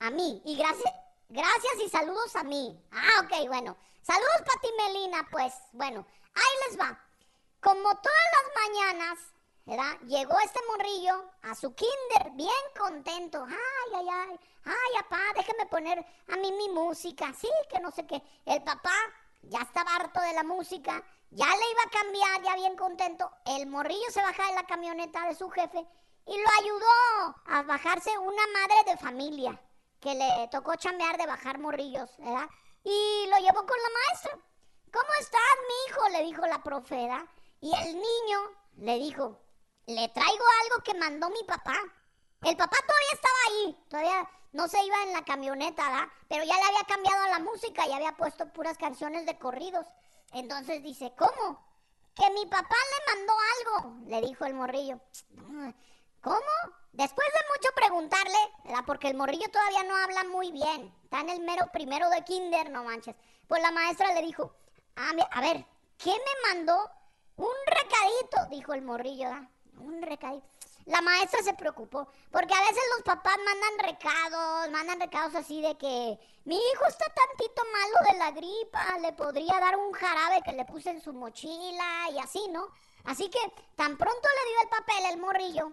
a 0.00 0.10
mí. 0.10 0.42
Y 0.44 0.56
gracias, 0.56 0.92
gracias 1.28 1.74
y 1.84 1.88
saludos 1.88 2.34
a 2.34 2.42
mí. 2.42 2.82
Ah, 2.90 3.22
ok, 3.22 3.48
bueno. 3.48 3.76
Saludos 4.02 4.42
para 4.46 4.60
ti, 4.60 4.68
Melina, 4.76 5.28
pues. 5.30 5.54
Bueno, 5.72 6.04
ahí 6.34 6.68
les 6.68 6.80
va. 6.80 6.98
Como 7.60 7.82
todas 7.82 8.26
las 8.32 8.68
mañanas, 8.68 9.18
¿verdad? 9.66 10.00
Llegó 10.06 10.38
este 10.40 10.58
morrillo 10.68 11.30
a 11.42 11.54
su 11.54 11.74
kinder, 11.74 12.32
bien 12.32 12.50
contento. 12.78 13.44
Ay, 13.46 13.92
ay, 13.94 14.08
ay. 14.10 14.40
Ay, 14.64 15.02
papá, 15.02 15.20
déjeme 15.36 15.66
poner 15.66 16.04
a 16.28 16.36
mí 16.36 16.52
mi 16.52 16.68
música. 16.70 17.32
Sí, 17.38 17.48
que 17.70 17.80
no 17.80 17.90
sé 17.90 18.06
qué. 18.06 18.22
El 18.46 18.62
papá 18.62 18.94
ya 19.42 19.60
estaba 19.60 19.96
harto 19.96 20.20
de 20.20 20.32
la 20.32 20.42
música. 20.42 21.02
Ya 21.30 21.46
le 21.46 21.70
iba 21.70 21.82
a 21.86 21.90
cambiar, 21.90 22.42
ya 22.42 22.54
bien 22.56 22.76
contento. 22.76 23.30
El 23.44 23.66
morrillo 23.66 24.10
se 24.10 24.22
baja 24.22 24.46
de 24.48 24.54
la 24.54 24.66
camioneta 24.66 25.28
de 25.28 25.34
su 25.34 25.48
jefe 25.50 25.86
y 26.26 26.38
lo 26.38 26.48
ayudó 26.60 27.36
a 27.46 27.62
bajarse 27.62 28.16
una 28.18 28.46
madre 28.48 28.90
de 28.90 28.96
familia 28.96 29.60
que 30.00 30.14
le 30.14 30.48
tocó 30.50 30.74
chambear 30.76 31.16
de 31.18 31.26
bajar 31.26 31.58
morrillos, 31.58 32.10
¿verdad? 32.18 32.48
Y 32.84 33.26
lo 33.28 33.38
llevó 33.38 33.66
con 33.66 33.76
la 33.76 33.88
maestra. 34.08 34.38
¿Cómo 34.92 35.08
estás, 35.20 35.40
mi 35.68 35.90
hijo? 35.90 36.08
Le 36.08 36.22
dijo 36.24 36.46
la 36.46 36.62
profeda. 36.62 37.26
Y 37.60 37.70
el 37.76 37.94
niño 37.94 38.38
le 38.78 38.98
dijo, 38.98 39.38
le 39.86 40.08
traigo 40.08 40.44
algo 40.64 40.82
que 40.82 40.94
mandó 40.94 41.28
mi 41.28 41.44
papá. 41.44 41.76
El 42.42 42.56
papá 42.56 42.76
todavía 42.86 43.12
estaba 43.12 43.36
ahí, 43.48 43.84
todavía 43.88 44.30
no 44.52 44.66
se 44.66 44.82
iba 44.82 45.02
en 45.02 45.12
la 45.12 45.24
camioneta, 45.24 45.86
¿verdad? 45.88 46.08
Pero 46.28 46.44
ya 46.44 46.56
le 46.56 46.62
había 46.62 46.84
cambiado 46.88 47.26
la 47.28 47.38
música 47.38 47.86
y 47.86 47.92
había 47.92 48.16
puesto 48.16 48.50
puras 48.52 48.78
canciones 48.78 49.26
de 49.26 49.38
corridos. 49.38 49.86
Entonces 50.32 50.82
dice, 50.82 51.12
¿cómo? 51.18 51.62
Que 52.14 52.30
mi 52.30 52.46
papá 52.46 52.76
le 52.90 53.14
mandó 53.14 53.32
algo, 53.58 53.96
le 54.06 54.20
dijo 54.22 54.44
el 54.46 54.54
morrillo. 54.54 55.00
¿Cómo? 56.22 56.79
Después 56.92 57.28
de 57.28 57.48
mucho 57.54 57.74
preguntarle. 57.74 58.38
Porque 58.86 59.08
el 59.08 59.16
morrillo 59.16 59.48
todavía 59.50 59.82
no 59.84 59.96
habla 59.96 60.24
muy 60.24 60.52
bien. 60.52 60.94
Está 61.04 61.20
en 61.20 61.30
el 61.30 61.40
mero 61.40 61.66
primero 61.72 62.08
de 62.10 62.24
kinder, 62.24 62.70
no 62.70 62.84
manches. 62.84 63.16
Pues 63.46 63.62
la 63.62 63.70
maestra 63.70 64.12
le 64.12 64.22
dijo, 64.22 64.54
a, 64.96 65.10
a 65.36 65.40
ver, 65.40 65.64
¿qué 65.98 66.10
me 66.10 66.54
mandó? 66.54 66.90
Un 67.36 67.56
recadito, 67.66 68.50
dijo 68.50 68.74
el 68.74 68.82
morrillo. 68.82 69.28
Un 69.78 70.02
recadito. 70.02 70.46
La 70.86 71.02
maestra 71.02 71.42
se 71.42 71.54
preocupó, 71.54 72.08
porque 72.32 72.54
a 72.54 72.60
veces 72.60 72.82
los 72.96 73.02
papás 73.04 73.36
mandan 73.44 73.92
recados, 73.92 74.70
mandan 74.70 74.98
recados 74.98 75.34
así 75.34 75.60
de 75.60 75.76
que 75.76 76.18
mi 76.44 76.56
hijo 76.56 76.86
está 76.88 77.04
tantito 77.04 77.62
malo 77.72 78.10
de 78.10 78.18
la 78.18 78.30
gripa, 78.32 78.98
le 78.98 79.12
podría 79.12 79.60
dar 79.60 79.76
un 79.76 79.92
jarabe 79.92 80.42
que 80.42 80.52
le 80.52 80.64
puse 80.64 80.90
en 80.90 81.00
su 81.00 81.12
mochila 81.12 82.08
y 82.12 82.18
así, 82.18 82.48
¿no? 82.50 82.66
Así 83.04 83.28
que 83.28 83.38
tan 83.76 83.96
pronto 83.96 84.28
le 84.36 84.50
dio 84.50 84.60
el 84.62 84.68
papel 84.68 85.12
el 85.12 85.20
morrillo, 85.20 85.72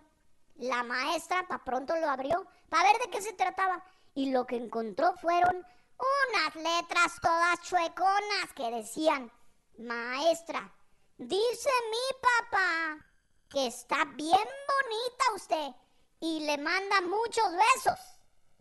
la 0.57 0.83
maestra 0.83 1.47
pa' 1.47 1.63
pronto 1.63 1.95
lo 1.95 2.09
abrió 2.09 2.45
para 2.69 2.91
ver 2.91 3.01
de 3.01 3.09
qué 3.09 3.21
se 3.21 3.33
trataba 3.33 3.83
y 4.13 4.31
lo 4.31 4.45
que 4.45 4.55
encontró 4.55 5.13
fueron 5.17 5.65
unas 5.97 6.55
letras 6.55 7.19
todas 7.21 7.61
chueconas 7.61 8.53
que 8.55 8.71
decían, 8.71 9.31
maestra, 9.77 10.71
dice 11.17 11.69
mi 11.91 12.21
papá 12.21 13.05
que 13.49 13.67
está 13.67 14.05
bien 14.15 14.31
bonita 14.37 15.23
usted 15.35 15.75
y 16.19 16.41
le 16.41 16.57
manda 16.57 17.01
muchos 17.01 17.45
besos. 17.51 17.99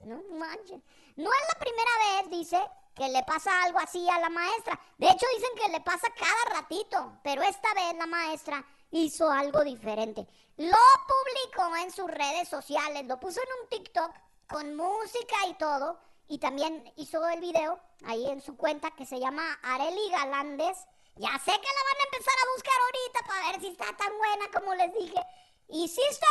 No 0.05 0.23
manches. 0.38 0.81
No 1.17 1.31
es 1.33 1.55
la 1.55 1.59
primera 1.59 1.91
vez, 2.21 2.31
dice, 2.31 2.61
que 2.95 3.09
le 3.09 3.23
pasa 3.25 3.62
algo 3.65 3.79
así 3.79 4.09
a 4.09 4.19
la 4.21 4.31
maestra. 4.31 4.79
De 4.99 5.07
hecho, 5.07 5.26
dicen 5.35 5.50
que 5.57 5.73
le 5.73 5.81
pasa 5.81 6.09
cada 6.15 6.61
ratito, 6.61 7.19
pero 7.23 7.43
esta 7.43 7.73
vez 7.75 7.95
la 7.97 8.07
maestra 8.07 8.65
hizo 9.05 9.31
algo 9.31 9.62
diferente. 9.65 10.26
Lo 10.57 10.76
publicó 11.07 11.76
en 11.76 11.91
sus 11.91 12.11
redes 12.11 12.49
sociales, 12.49 13.07
lo 13.07 13.21
puso 13.21 13.41
en 13.41 13.49
un 13.62 13.69
TikTok 13.69 14.11
con 14.49 14.75
música 14.75 15.37
y 15.49 15.55
todo. 15.55 15.99
Y 16.29 16.38
también 16.38 16.93
hizo 16.97 17.26
el 17.29 17.41
video 17.41 17.79
ahí 18.05 18.29
en 18.29 18.41
su 18.41 18.57
cuenta 18.57 18.91
que 18.93 19.07
se 19.07 19.21
llama 19.21 19.59
Areli 19.62 20.11
Galandes. 20.11 20.79
Ya 21.17 21.38
sé 21.38 21.53
que 21.53 21.53
la 21.53 21.85
van 21.85 22.00
a 22.00 22.05
empezar 22.05 22.35
a 22.35 22.53
buscar 22.55 22.75
ahorita 22.83 23.26
para 23.26 23.53
ver 23.53 23.61
si 23.61 23.67
está 23.69 23.97
tan 23.97 24.17
buena 24.19 24.50
como 24.53 24.75
les 24.75 24.93
dije. 24.95 25.21
Y 25.69 25.88
sí 25.88 26.03
está, 26.09 26.26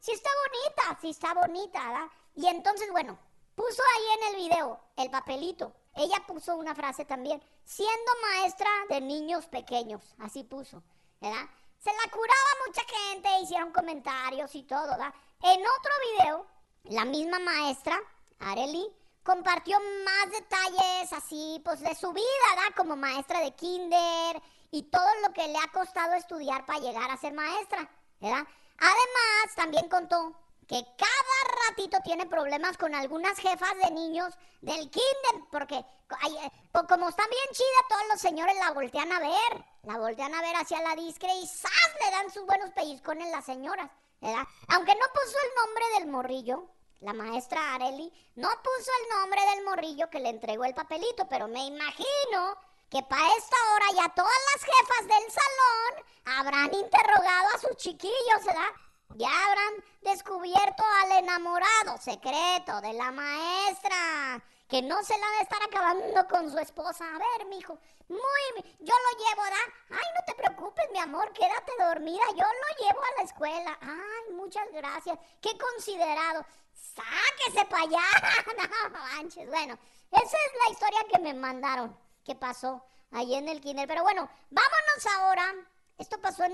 sí 0.00 0.12
está 0.12 0.30
bonita, 0.46 1.00
sí 1.00 1.10
está 1.10 1.34
bonita, 1.34 1.84
¿verdad? 1.84 2.08
Y 2.34 2.46
entonces, 2.46 2.90
bueno, 2.90 3.18
puso 3.54 3.82
ahí 3.96 4.04
en 4.18 4.34
el 4.34 4.42
video 4.42 4.80
el 4.96 5.10
papelito. 5.10 5.72
Ella 5.94 6.24
puso 6.26 6.56
una 6.56 6.74
frase 6.74 7.04
también, 7.04 7.42
siendo 7.64 8.12
maestra 8.22 8.70
de 8.88 9.00
niños 9.00 9.46
pequeños, 9.46 10.02
así 10.18 10.44
puso, 10.44 10.82
¿verdad? 11.20 11.48
Se 11.78 11.90
la 11.90 12.10
curaba 12.10 12.66
mucha 12.66 12.82
gente, 12.82 13.40
hicieron 13.42 13.72
comentarios 13.72 14.54
y 14.54 14.64
todo, 14.64 14.88
¿verdad? 14.88 15.14
En 15.42 15.60
otro 15.60 15.92
video, 16.12 16.46
la 16.84 17.04
misma 17.04 17.38
maestra, 17.38 17.96
Areli, 18.40 18.86
compartió 19.22 19.78
más 20.04 20.30
detalles 20.32 21.12
así, 21.12 21.60
pues 21.64 21.80
de 21.80 21.94
su 21.94 22.12
vida, 22.12 22.24
¿verdad? 22.54 22.74
Como 22.76 22.96
maestra 22.96 23.40
de 23.40 23.54
kinder 23.54 24.42
y 24.70 24.82
todo 24.84 25.08
lo 25.22 25.32
que 25.32 25.46
le 25.46 25.58
ha 25.58 25.70
costado 25.72 26.14
estudiar 26.14 26.66
para 26.66 26.80
llegar 26.80 27.10
a 27.10 27.16
ser 27.16 27.32
maestra, 27.32 27.88
¿verdad? 28.20 28.46
Además, 28.78 29.54
también 29.54 29.88
contó 29.88 30.34
que 30.66 30.84
cada 30.96 31.68
ratito 31.68 31.98
tiene 32.04 32.26
problemas 32.26 32.76
con 32.76 32.94
algunas 32.94 33.38
jefas 33.38 33.72
de 33.82 33.90
niños 33.90 34.34
del 34.60 34.90
kinder, 34.90 35.48
porque 35.50 35.76
eh, 35.76 36.50
como 36.88 37.08
están 37.08 37.30
bien 37.30 37.48
chida, 37.52 37.88
todos 37.88 38.08
los 38.10 38.20
señores 38.20 38.56
la 38.58 38.72
voltean 38.72 39.10
a 39.12 39.18
ver, 39.18 39.64
la 39.88 39.96
voltean 39.96 40.34
a 40.34 40.42
ver 40.42 40.54
hacia 40.54 40.82
la 40.82 40.94
discre 40.94 41.32
y 41.32 41.46
¡zas! 41.46 41.72
le 42.04 42.10
dan 42.10 42.30
sus 42.30 42.44
buenos 42.44 42.70
pellizcones 42.72 43.30
las 43.30 43.46
señoras, 43.46 43.90
¿verdad? 44.20 44.46
Aunque 44.74 44.94
no 44.94 45.06
puso 45.14 45.38
el 45.42 45.54
nombre 45.64 45.84
del 45.94 46.08
morrillo, 46.08 46.66
la 47.00 47.14
maestra 47.14 47.74
Areli 47.74 48.12
no 48.34 48.50
puso 48.50 48.90
el 49.00 49.18
nombre 49.18 49.40
del 49.54 49.64
morrillo 49.64 50.10
que 50.10 50.20
le 50.20 50.28
entregó 50.28 50.66
el 50.66 50.74
papelito, 50.74 51.26
pero 51.30 51.48
me 51.48 51.64
imagino 51.64 52.58
que 52.90 53.02
para 53.02 53.34
esta 53.38 53.56
hora 53.72 53.86
ya 53.96 54.14
todas 54.14 54.38
las 54.52 54.62
jefas 54.62 55.06
del 55.06 55.32
salón 55.32 56.36
habrán 56.38 56.74
interrogado 56.74 57.48
a 57.54 57.58
sus 57.58 57.76
chiquillos, 57.78 58.44
¿verdad? 58.44 58.70
Ya 59.14 59.30
habrán 59.30 59.84
descubierto 60.02 60.84
al 61.02 61.12
enamorado 61.24 61.96
secreto 61.96 62.78
de 62.82 62.92
la 62.92 63.10
maestra, 63.10 64.44
que 64.68 64.82
no 64.82 65.02
se 65.02 65.16
la 65.18 65.26
va 65.26 65.38
a 65.38 65.42
estar 65.42 65.62
acabando 65.62 66.28
con 66.28 66.50
su 66.50 66.58
esposa. 66.58 67.04
A 67.04 67.18
ver, 67.18 67.46
mijo, 67.48 67.78
muy, 68.08 68.64
yo 68.80 68.94
lo 68.94 69.18
llevo, 69.18 69.42
¿verdad? 69.42 69.74
Ay, 69.90 70.06
no 70.14 70.24
te 70.26 70.34
preocupes, 70.34 70.90
mi 70.92 70.98
amor, 70.98 71.32
quédate 71.32 71.72
dormida, 71.78 72.24
yo 72.30 72.44
lo 72.44 72.86
llevo 72.86 73.00
a 73.02 73.16
la 73.18 73.22
escuela. 73.22 73.78
Ay, 73.80 74.34
muchas 74.34 74.70
gracias, 74.72 75.18
qué 75.40 75.56
considerado. 75.58 76.44
Sáquese 76.74 77.64
para 77.66 77.82
allá, 77.82 78.02
no 78.92 78.98
manches. 78.98 79.48
Bueno, 79.48 79.78
esa 80.12 80.36
es 80.36 80.52
la 80.66 80.72
historia 80.72 81.06
que 81.12 81.18
me 81.20 81.34
mandaron, 81.34 81.96
que 82.24 82.34
pasó 82.34 82.84
ahí 83.12 83.34
en 83.34 83.48
el 83.48 83.60
kinder. 83.60 83.88
Pero 83.88 84.02
bueno, 84.02 84.28
vámonos 84.50 85.06
ahora 85.18 85.54
esto 85.98 86.20
pasó 86.20 86.44
en, 86.44 86.52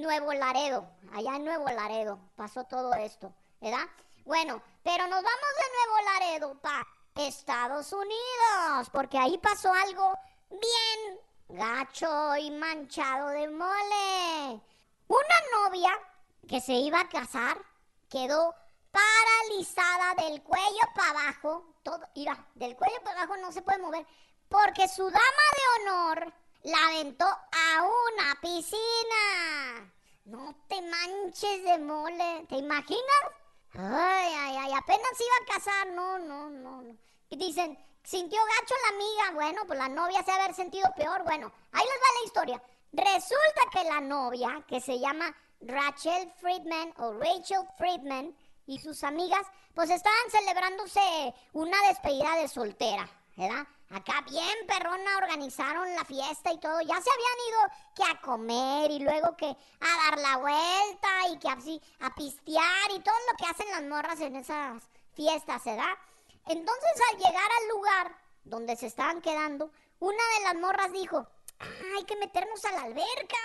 Nuevo 0.00 0.32
Laredo, 0.32 0.88
allá 1.12 1.34
en 1.34 1.44
Nuevo 1.44 1.68
Laredo 1.68 2.20
pasó 2.36 2.62
todo 2.64 2.94
esto, 2.94 3.34
¿verdad? 3.60 3.84
Bueno, 4.24 4.62
pero 4.84 5.08
nos 5.08 5.22
vamos 5.24 5.50
de 5.56 5.76
Nuevo 5.76 6.10
Laredo 6.12 6.54
para 6.60 6.86
Estados 7.16 7.92
Unidos, 7.92 8.90
porque 8.92 9.18
ahí 9.18 9.38
pasó 9.38 9.72
algo 9.72 10.12
bien 10.50 11.20
gacho 11.48 12.36
y 12.36 12.50
manchado 12.50 13.28
de 13.28 13.48
mole. 13.48 14.60
Una 15.08 15.68
novia 15.68 15.90
que 16.48 16.60
se 16.60 16.74
iba 16.74 17.00
a 17.00 17.08
casar 17.08 17.58
quedó 18.08 18.54
paralizada 18.90 20.14
del 20.26 20.42
cuello 20.42 20.80
para 20.94 21.10
abajo, 21.10 21.74
todo, 21.82 22.00
mira, 22.14 22.46
del 22.54 22.76
cuello 22.76 23.00
para 23.02 23.22
abajo 23.22 23.36
no 23.38 23.52
se 23.52 23.62
puede 23.62 23.78
mover, 23.78 24.06
porque 24.48 24.88
su 24.88 25.04
dama 25.04 25.20
de 25.56 25.82
honor 25.82 26.32
la 26.62 26.86
aventó 26.88 27.24
a 27.26 27.82
una 27.82 28.40
piscina. 28.40 29.92
No 30.24 30.54
te 30.68 30.82
manches 30.82 31.62
de 31.62 31.78
mole, 31.78 32.46
¿te 32.48 32.56
imaginas? 32.56 33.02
Ay, 33.74 34.32
ay, 34.34 34.56
ay, 34.56 34.72
apenas 34.72 35.20
iba 35.20 35.36
a 35.42 35.54
casar, 35.54 35.86
no, 35.88 36.18
no, 36.18 36.48
no, 36.50 36.82
no. 36.82 37.05
Dicen, 37.30 37.78
sintió 38.02 38.40
gacho 38.40 38.74
la 38.82 38.96
amiga, 38.96 39.34
bueno, 39.34 39.62
pues 39.66 39.78
la 39.78 39.88
novia 39.88 40.22
se 40.22 40.30
ha 40.30 40.36
haber 40.36 40.54
sentido 40.54 40.88
peor, 40.96 41.24
bueno, 41.24 41.52
ahí 41.72 41.84
les 41.84 42.02
va 42.02 42.20
la 42.20 42.26
historia. 42.26 42.62
Resulta 42.92 43.62
que 43.72 43.84
la 43.84 44.00
novia, 44.00 44.64
que 44.68 44.80
se 44.80 44.98
llama 44.98 45.34
Rachel 45.60 46.32
Friedman 46.36 46.94
o 46.98 47.12
Rachel 47.14 47.66
Friedman 47.76 48.34
y 48.66 48.78
sus 48.78 49.02
amigas, 49.04 49.46
pues 49.74 49.90
estaban 49.90 50.30
celebrándose 50.30 51.34
una 51.52 51.76
despedida 51.88 52.36
de 52.36 52.48
soltera, 52.48 53.08
¿verdad? 53.36 53.66
Acá 53.90 54.24
bien 54.28 54.66
perrona 54.66 55.18
organizaron 55.18 55.94
la 55.94 56.04
fiesta 56.04 56.52
y 56.52 56.58
todo. 56.58 56.80
Ya 56.80 57.00
se 57.00 57.10
habían 57.10 57.48
ido 57.48 57.58
que 57.94 58.04
a 58.04 58.20
comer 58.20 58.90
y 58.90 58.98
luego 58.98 59.36
que 59.36 59.46
a 59.46 60.10
dar 60.10 60.18
la 60.18 60.36
vuelta 60.38 61.28
y 61.32 61.38
que 61.38 61.48
así 61.48 61.80
a 62.00 62.14
pistear 62.14 62.90
y 62.94 63.00
todo 63.00 63.14
lo 63.30 63.36
que 63.36 63.46
hacen 63.46 63.70
las 63.70 63.82
morras 63.82 64.20
en 64.20 64.36
esas 64.36 64.82
fiestas, 65.14 65.64
¿verdad? 65.64 65.94
Entonces 66.46 66.92
al 67.10 67.18
llegar 67.18 67.50
al 67.60 67.68
lugar 67.68 68.16
donde 68.44 68.76
se 68.76 68.86
estaban 68.86 69.20
quedando, 69.20 69.70
una 69.98 70.22
de 70.38 70.44
las 70.44 70.54
morras 70.54 70.92
dijo, 70.92 71.26
hay 71.96 72.04
que 72.04 72.16
meternos 72.16 72.64
a 72.64 72.72
la 72.72 72.82
alberca. 72.82 73.36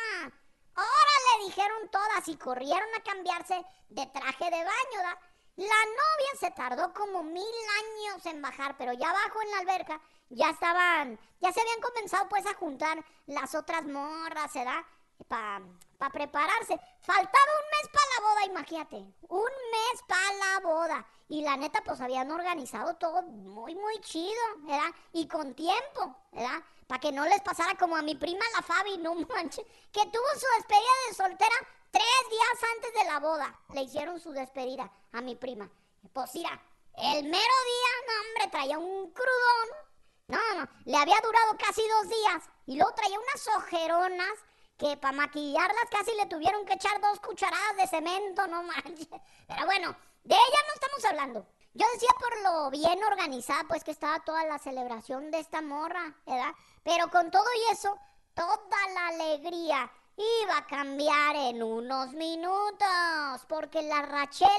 Ahora 0.76 1.38
le 1.38 1.46
dijeron 1.46 1.90
todas 1.90 2.28
y 2.28 2.38
corrieron 2.38 2.90
a 2.98 3.04
cambiarse 3.04 3.66
de 3.90 4.06
traje 4.08 4.46
de 4.46 4.52
baño, 4.52 4.98
¿verdad? 4.98 5.20
La 5.58 5.66
novia 5.66 6.40
se 6.40 6.52
tardó 6.52 6.94
como 6.94 7.24
mil 7.24 7.44
años 7.44 8.26
en 8.26 8.42
bajar, 8.42 8.78
pero 8.78 8.94
ya 8.94 9.10
abajo 9.10 9.42
en 9.42 9.52
la 9.52 9.58
alberca 9.60 10.02
ya 10.30 10.50
estaban, 10.50 11.20
ya 11.40 11.52
se 11.52 11.60
habían 11.60 11.82
comenzado 11.82 12.30
pues 12.30 12.46
a 12.46 12.54
juntar 12.54 13.04
las 13.26 13.54
otras 13.54 13.86
morras, 13.86 14.54
¿verdad? 14.54 14.82
Para 15.28 15.62
pa 16.02 16.10
prepararse. 16.10 16.80
Faltaba 17.00 17.52
un 17.62 17.68
mes 17.74 17.86
para 17.94 18.10
la 18.14 18.28
boda, 18.28 18.46
imagínate. 18.46 18.96
Un 19.30 19.54
mes 19.74 20.02
para 20.08 20.34
la 20.34 20.60
boda. 20.60 21.06
Y 21.30 21.44
la 21.44 21.56
neta, 21.56 21.80
pues 21.86 22.02
habían 22.02 22.32
organizado 22.32 22.96
todo 22.96 23.22
muy, 23.22 23.76
muy 23.76 24.02
chido, 24.02 24.42
¿verdad? 24.64 24.90
Y 25.14 25.28
con 25.28 25.54
tiempo, 25.54 26.16
¿verdad? 26.32 26.60
Para 26.88 27.00
que 27.00 27.12
no 27.12 27.24
les 27.26 27.42
pasara 27.42 27.78
como 27.78 27.96
a 27.96 28.02
mi 28.02 28.16
prima 28.16 28.44
la 28.56 28.64
Fabi, 28.64 28.98
no 28.98 29.14
manches, 29.30 29.66
que 29.92 30.06
tuvo 30.08 30.30
su 30.34 30.48
despedida 30.58 30.96
de 31.08 31.14
soltera 31.14 31.56
tres 31.92 32.24
días 32.32 32.72
antes 32.76 32.94
de 32.96 33.06
la 33.06 33.20
boda. 33.20 33.60
Le 33.76 33.84
hicieron 33.84 34.20
su 34.20 34.32
despedida 34.32 34.92
a 35.12 35.22
mi 35.22 35.36
prima. 35.36 35.70
Pues 36.12 36.34
mira, 36.34 36.60
el 36.98 37.24
mero 37.26 37.56
día, 37.74 37.92
no 38.08 38.22
hombre, 38.22 38.48
traía 38.52 38.80
un 38.80 39.12
crudón 39.12 39.92
no, 40.32 40.38
no, 40.56 40.70
le 40.86 40.98
había 40.98 41.20
durado 41.22 41.58
casi 41.58 41.82
dos 41.90 42.08
días 42.08 42.44
y 42.66 42.78
luego 42.78 42.94
traía 42.94 43.20
unas 43.20 43.48
ojeronas 43.58 44.40
que 44.82 44.98
para 44.98 45.16
maquillarlas 45.16 45.86
casi 45.92 46.12
le 46.16 46.26
tuvieron 46.26 46.66
que 46.66 46.74
echar 46.74 47.00
dos 47.00 47.20
cucharadas 47.20 47.78
de 47.78 47.86
cemento, 47.86 48.48
no 48.48 48.64
manches. 48.64 49.08
Pero 49.48 49.66
bueno, 49.68 49.96
de 50.24 50.34
ella 50.34 50.60
no 50.68 50.74
estamos 50.74 51.06
hablando. 51.06 51.46
Yo 51.76 51.86
decía 51.94 52.10
por 52.20 52.42
lo 52.42 52.72
bien 52.72 53.00
organizada, 53.04 53.64
pues 53.68 53.84
que 53.84 53.92
estaba 53.92 54.20
toda 54.22 54.44
la 54.46 54.58
celebración 54.58 55.30
de 55.30 55.38
esta 55.38 55.62
morra, 55.62 56.16
¿verdad? 56.26 56.56
Pero 56.82 57.12
con 57.12 57.30
todo 57.30 57.46
y 57.56 57.72
eso, 57.72 57.96
toda 58.34 58.88
la 58.96 59.08
alegría 59.10 59.92
iba 60.18 60.58
a 60.58 60.66
cambiar 60.66 61.36
en 61.36 61.62
unos 61.62 62.14
minutos, 62.14 63.46
porque 63.48 63.84
la 63.84 64.02
Rachel 64.02 64.50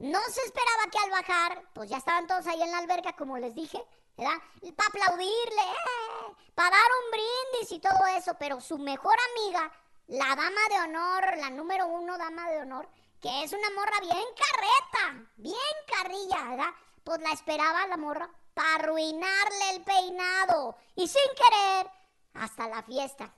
no 0.00 0.20
se 0.20 0.42
esperaba 0.42 0.90
que 0.92 0.98
al 0.98 1.10
bajar, 1.12 1.62
pues 1.72 1.88
ya 1.88 1.96
estaban 1.96 2.26
todos 2.26 2.46
ahí 2.46 2.60
en 2.60 2.72
la 2.72 2.78
alberca, 2.78 3.16
como 3.16 3.38
les 3.38 3.54
dije, 3.54 3.82
¿verdad? 4.16 4.38
Para 4.76 4.88
aplaudirle, 4.88 5.62
eh, 5.62 6.34
para 6.54 6.70
dar 6.70 6.88
un 7.04 7.10
brindis 7.10 7.72
y 7.72 7.80
todo 7.80 8.06
eso, 8.16 8.34
pero 8.38 8.60
su 8.60 8.78
mejor 8.78 9.16
amiga, 9.32 9.70
la 10.08 10.34
dama 10.36 10.60
de 10.70 10.80
honor, 10.80 11.36
la 11.38 11.50
número 11.50 11.86
uno 11.86 12.16
dama 12.16 12.50
de 12.50 12.60
honor, 12.60 12.88
que 13.20 13.42
es 13.42 13.52
una 13.52 13.70
morra 13.70 14.00
bien 14.00 14.24
carreta, 14.36 15.28
bien 15.36 15.56
carrilla, 15.86 16.44
¿verdad? 16.50 16.74
Pues 17.04 17.20
la 17.20 17.32
esperaba 17.32 17.86
la 17.86 17.96
morra 17.96 18.28
para 18.54 18.76
arruinarle 18.76 19.70
el 19.72 19.84
peinado 19.84 20.76
y 20.94 21.06
sin 21.06 21.30
querer, 21.34 21.90
hasta 22.34 22.68
la 22.68 22.82
fiesta. 22.82 23.32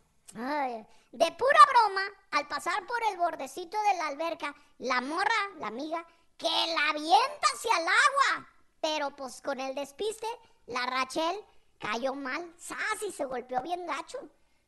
de 1.10 1.32
pura 1.32 1.60
broma, 1.72 2.02
al 2.32 2.46
pasar 2.48 2.86
por 2.86 2.98
el 3.10 3.16
bordecito 3.16 3.80
de 3.82 3.94
la 3.96 4.08
alberca, 4.08 4.54
la 4.78 5.00
morra, 5.00 5.48
la 5.56 5.68
amiga, 5.68 6.04
que 6.36 6.46
la 6.46 6.90
avienta 6.90 7.46
hacia 7.54 7.78
el 7.78 7.86
agua. 7.86 8.48
Pero 8.80 9.10
pues 9.16 9.40
con 9.40 9.58
el 9.58 9.74
despiste 9.74 10.26
la 10.68 10.86
Rachel 10.86 11.44
cayó 11.78 12.14
mal, 12.14 12.54
¡Sas! 12.58 12.78
se 13.14 13.24
golpeó 13.24 13.62
bien 13.62 13.86
gacho, 13.86 14.18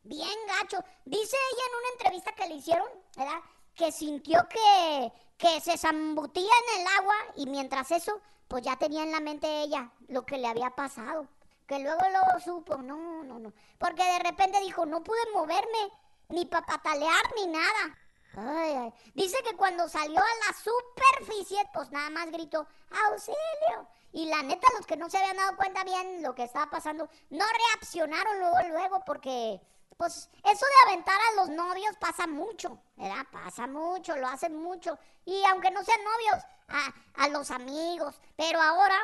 bien 0.03 0.37
gacho. 0.47 0.83
Dice 1.05 1.37
ella 1.51 1.63
en 1.67 1.77
una 1.77 1.89
entrevista 1.93 2.33
que 2.33 2.47
le 2.47 2.55
hicieron, 2.55 2.87
¿verdad? 3.15 3.39
Que 3.75 3.91
sintió 3.91 4.47
que, 4.49 5.13
que 5.37 5.61
se 5.61 5.77
zambutía 5.77 6.43
en 6.43 6.81
el 6.81 6.87
agua 6.99 7.15
y 7.35 7.45
mientras 7.45 7.91
eso, 7.91 8.19
pues 8.47 8.63
ya 8.63 8.75
tenía 8.77 9.03
en 9.03 9.11
la 9.11 9.19
mente 9.19 9.61
ella 9.61 9.91
lo 10.07 10.25
que 10.25 10.37
le 10.37 10.47
había 10.47 10.71
pasado. 10.71 11.27
Que 11.67 11.79
luego 11.79 12.01
lo 12.09 12.39
supo, 12.39 12.77
no, 12.77 13.23
no, 13.23 13.39
no. 13.39 13.53
Porque 13.77 14.03
de 14.03 14.19
repente 14.19 14.59
dijo, 14.59 14.85
no 14.85 15.03
pude 15.03 15.31
moverme 15.33 15.91
ni 16.29 16.45
para 16.45 16.65
patalear 16.65 17.23
ni 17.35 17.47
nada. 17.47 17.97
Ay, 18.35 18.73
ay. 18.73 18.93
Dice 19.13 19.37
que 19.43 19.55
cuando 19.55 19.87
salió 19.87 20.19
a 20.19 20.47
la 20.47 20.57
superficie, 20.57 21.59
pues 21.73 21.91
nada 21.91 22.09
más 22.09 22.31
gritó, 22.31 22.67
auxilio. 23.07 23.87
Y 24.13 24.25
la 24.25 24.43
neta, 24.43 24.67
los 24.77 24.85
que 24.85 24.97
no 24.97 25.09
se 25.09 25.17
habían 25.17 25.37
dado 25.37 25.55
cuenta 25.55 25.83
bien 25.83 26.21
lo 26.21 26.35
que 26.35 26.43
estaba 26.43 26.69
pasando, 26.69 27.09
no 27.29 27.45
reaccionaron 27.45 28.39
luego, 28.39 28.57
luego, 28.69 29.03
porque 29.05 29.61
pues 29.97 30.29
eso 30.43 30.65
de 30.65 30.91
aventar 30.91 31.19
a 31.19 31.35
los 31.35 31.49
novios 31.49 31.95
pasa 31.97 32.27
mucho, 32.27 32.81
¿verdad? 32.95 33.25
Pasa 33.31 33.67
mucho, 33.67 34.15
lo 34.17 34.27
hacen 34.27 34.55
mucho. 34.55 34.97
Y 35.25 35.43
aunque 35.45 35.71
no 35.71 35.83
sean 35.83 36.03
novios, 36.03 36.43
a, 36.71 37.23
a 37.23 37.27
los 37.29 37.51
amigos. 37.51 38.15
Pero 38.35 38.61
ahora, 38.61 38.97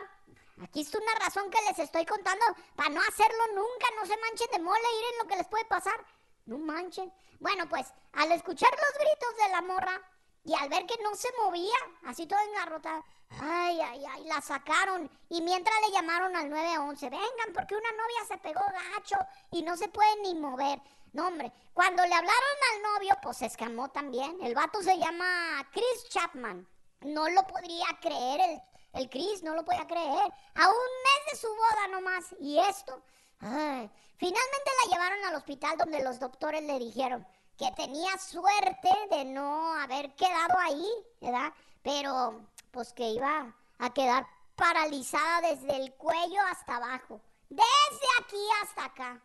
aquí 0.64 0.82
está 0.82 0.98
una 0.98 1.26
razón 1.26 1.50
que 1.50 1.62
les 1.68 1.80
estoy 1.80 2.06
contando 2.06 2.46
para 2.76 2.90
no 2.90 3.02
hacerlo 3.02 3.44
nunca, 3.56 3.88
no 4.00 4.06
se 4.06 4.18
manchen 4.18 4.48
de 4.52 4.60
mole, 4.60 4.80
en 5.12 5.18
lo 5.20 5.28
que 5.28 5.38
les 5.38 5.48
puede 5.48 5.66
pasar. 5.66 6.04
No 6.46 6.58
manchen. 6.58 7.14
Bueno, 7.40 7.68
pues 7.70 7.94
al 8.14 8.32
escuchar 8.32 8.72
los 8.72 9.00
gritos 9.00 9.38
de 9.38 9.50
la 9.50 9.62
morra 9.62 10.02
y 10.48 10.56
al 10.56 10.70
ver 10.70 10.86
que 10.86 10.96
no 11.04 11.14
se 11.14 11.28
movía, 11.44 11.76
así 12.06 12.26
todo 12.26 12.40
engarrotada, 12.40 13.04
ay, 13.42 13.82
ay, 13.82 14.06
ay, 14.10 14.24
la 14.24 14.40
sacaron. 14.40 15.12
Y 15.28 15.42
mientras 15.42 15.76
le 15.82 15.92
llamaron 15.92 16.34
al 16.38 16.50
911, 16.50 17.10
vengan, 17.10 17.54
porque 17.54 17.76
una 17.76 17.92
novia 17.92 18.26
se 18.30 18.38
pegó 18.38 18.62
gacho 18.94 19.18
y 19.52 19.62
no 19.62 19.76
se 19.76 19.90
puede 19.90 20.22
ni 20.22 20.36
mover. 20.36 20.82
No, 21.12 21.28
hombre, 21.28 21.52
cuando 21.74 22.02
le 22.02 22.16
hablaron 22.16 22.58
al 22.74 22.94
novio, 22.94 23.18
pues 23.22 23.38
se 23.38 23.48
escamó 23.48 23.90
también. 23.90 24.38
El 24.42 24.56
vato 24.56 24.82
se 24.82 24.98
llama 24.98 25.68
Chris 25.74 26.08
Chapman. 26.12 26.66
No 27.02 27.28
lo 27.28 27.46
podría 27.46 27.88
creer 28.00 28.40
el, 28.40 28.62
el 29.02 29.10
Chris, 29.10 29.44
no 29.44 29.54
lo 29.54 29.66
podía 29.66 29.86
creer. 29.86 30.34
A 30.56 30.70
un 30.70 30.88
mes 31.04 31.32
de 31.32 31.38
su 31.38 31.50
boda 31.50 31.88
nomás. 31.92 32.24
Y 32.40 32.58
esto, 32.58 33.04
ay, 33.42 33.92
finalmente 34.16 34.72
la 34.86 34.92
llevaron 34.94 35.26
al 35.26 35.36
hospital 35.36 35.78
donde 35.78 36.02
los 36.04 36.22
doctores 36.22 36.64
le 36.64 36.80
dijeron, 36.80 37.28
que 37.58 37.72
tenía 37.72 38.18
suerte 38.18 38.90
de 39.10 39.26
no 39.26 39.74
haber 39.82 40.14
quedado 40.16 40.60
ahí, 40.60 40.88
¿verdad? 41.20 41.52
Pero 41.82 42.42
pues 42.72 42.94
que 42.94 43.10
iba 43.10 43.54
a 43.80 43.94
quedar 43.94 44.28
paralizada 44.56 45.42
desde 45.42 45.76
el 45.76 45.94
cuello 45.96 46.40
hasta 46.52 46.76
abajo, 46.76 47.20
desde 47.50 48.08
aquí 48.22 48.44
hasta 48.62 48.86
acá. 48.86 49.22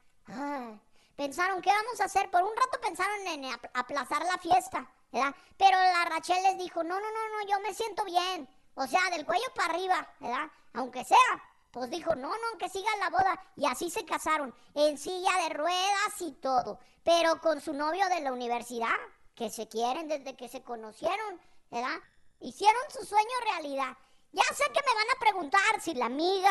pensaron, 1.17 1.61
¿qué 1.61 1.71
vamos 1.71 2.01
a 2.01 2.05
hacer? 2.05 2.31
Por 2.31 2.43
un 2.43 2.57
rato 2.57 2.81
pensaron 2.81 3.27
en 3.27 3.45
aplazar 3.75 4.25
la 4.25 4.39
fiesta, 4.39 4.89
¿verdad? 5.11 5.35
Pero 5.59 5.77
la 5.77 6.05
Rachel 6.07 6.43
les 6.43 6.59
dijo, 6.59 6.83
no, 6.83 6.99
no, 6.99 7.11
no, 7.11 7.29
no, 7.29 7.49
yo 7.49 7.61
me 7.61 7.75
siento 7.75 8.05
bien. 8.05 8.49
O 8.75 8.87
sea, 8.87 9.11
del 9.11 9.27
cuello 9.27 9.45
para 9.55 9.75
arriba, 9.75 10.09
¿verdad? 10.21 10.51
Aunque 10.73 11.05
sea. 11.05 11.52
Pues 11.73 11.91
dijo, 11.91 12.15
no, 12.15 12.29
no, 12.29 12.59
que 12.59 12.69
siga 12.69 12.91
la 13.01 13.11
boda. 13.11 13.41
Y 13.57 13.67
así 13.67 13.91
se 13.91 14.05
casaron, 14.05 14.55
en 14.75 14.97
silla 14.99 15.49
de 15.49 15.55
ruedas 15.55 16.21
y 16.21 16.33
todo 16.33 16.79
pero 17.05 17.41
con 17.41 17.61
su 17.61 17.73
novio 17.73 18.09
de 18.09 18.21
la 18.21 18.33
universidad, 18.33 18.95
que 19.35 19.51
se 19.51 19.69
quieren 19.69 20.09
desde 20.09 20.37
que 20.37 20.49
se 20.49 20.63
conocieron, 20.63 21.41
¿verdad? 21.71 21.99
Hicieron 22.41 22.83
su 22.91 23.05
sueño 23.05 23.31
realidad. 23.45 23.97
Ya 24.33 24.45
sé 24.55 24.65
que 24.73 24.81
me 24.81 24.95
van 24.95 25.11
a 25.15 25.21
preguntar 25.21 25.81
si 25.81 25.95
la 25.95 26.07
amiga 26.07 26.51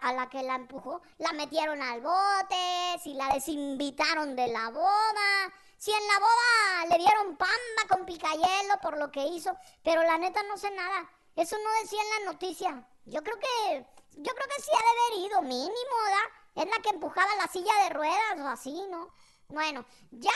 a 0.00 0.12
la 0.12 0.28
que 0.30 0.42
la 0.42 0.54
empujó 0.54 1.02
la 1.18 1.32
metieron 1.32 1.82
al 1.82 2.00
bote, 2.00 2.98
si 3.02 3.12
la 3.14 3.34
desinvitaron 3.34 4.34
de 4.34 4.48
la 4.48 4.70
boda, 4.70 5.52
si 5.76 5.90
en 5.90 6.06
la 6.06 6.18
boda 6.18 6.86
le 6.90 6.98
dieron 6.98 7.36
pamba 7.36 7.88
con 7.88 8.06
picayelo 8.06 8.78
por 8.80 8.96
lo 8.96 9.10
que 9.10 9.26
hizo, 9.26 9.54
pero 9.82 10.02
la 10.02 10.16
neta 10.16 10.42
no 10.44 10.56
sé 10.56 10.70
nada. 10.70 11.10
Eso 11.38 11.56
no 11.56 11.82
decía 11.82 12.02
en 12.02 12.24
la 12.24 12.32
noticia. 12.32 12.84
Yo 13.04 13.22
creo 13.22 13.38
que 13.38 13.86
yo 14.16 14.34
creo 14.34 14.48
que 14.48 14.62
sí 14.62 14.70
ha 14.74 14.82
de 14.82 14.90
haber 14.90 15.30
ido 15.30 15.42
mínimo, 15.42 15.94
¿verdad? 16.04 16.28
Es 16.56 16.66
la 16.66 16.82
que 16.82 16.88
empujaba 16.90 17.36
la 17.36 17.46
silla 17.46 17.72
de 17.84 17.90
ruedas 17.90 18.40
o 18.40 18.48
así, 18.48 18.84
¿no? 18.90 19.08
Bueno, 19.46 19.84
ya, 20.10 20.32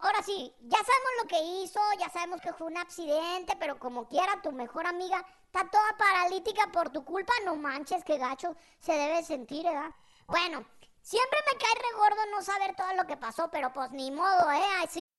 ahora 0.00 0.20
sí, 0.24 0.52
ya 0.62 0.78
sabemos 0.78 1.10
lo 1.22 1.28
que 1.28 1.40
hizo, 1.40 1.80
ya 2.00 2.10
sabemos 2.10 2.40
que 2.40 2.52
fue 2.52 2.66
un 2.66 2.78
accidente, 2.78 3.54
pero 3.60 3.78
como 3.78 4.08
quiera, 4.08 4.42
tu 4.42 4.50
mejor 4.50 4.88
amiga 4.88 5.24
está 5.46 5.70
toda 5.70 5.96
paralítica 5.96 6.72
por 6.72 6.90
tu 6.90 7.04
culpa, 7.04 7.32
no 7.44 7.54
manches, 7.54 8.02
qué 8.02 8.18
gacho 8.18 8.56
se 8.80 8.92
debe 8.92 9.22
sentir, 9.22 9.64
¿verdad? 9.64 9.94
Bueno, 10.26 10.66
siempre 11.02 11.38
me 11.52 11.56
cae 11.56 11.92
regordo 11.92 12.26
no 12.32 12.42
saber 12.42 12.74
todo 12.74 12.92
lo 12.94 13.06
que 13.06 13.16
pasó, 13.16 13.48
pero 13.52 13.72
pues 13.72 13.92
ni 13.92 14.10
modo, 14.10 14.50
¿eh? 14.50 14.99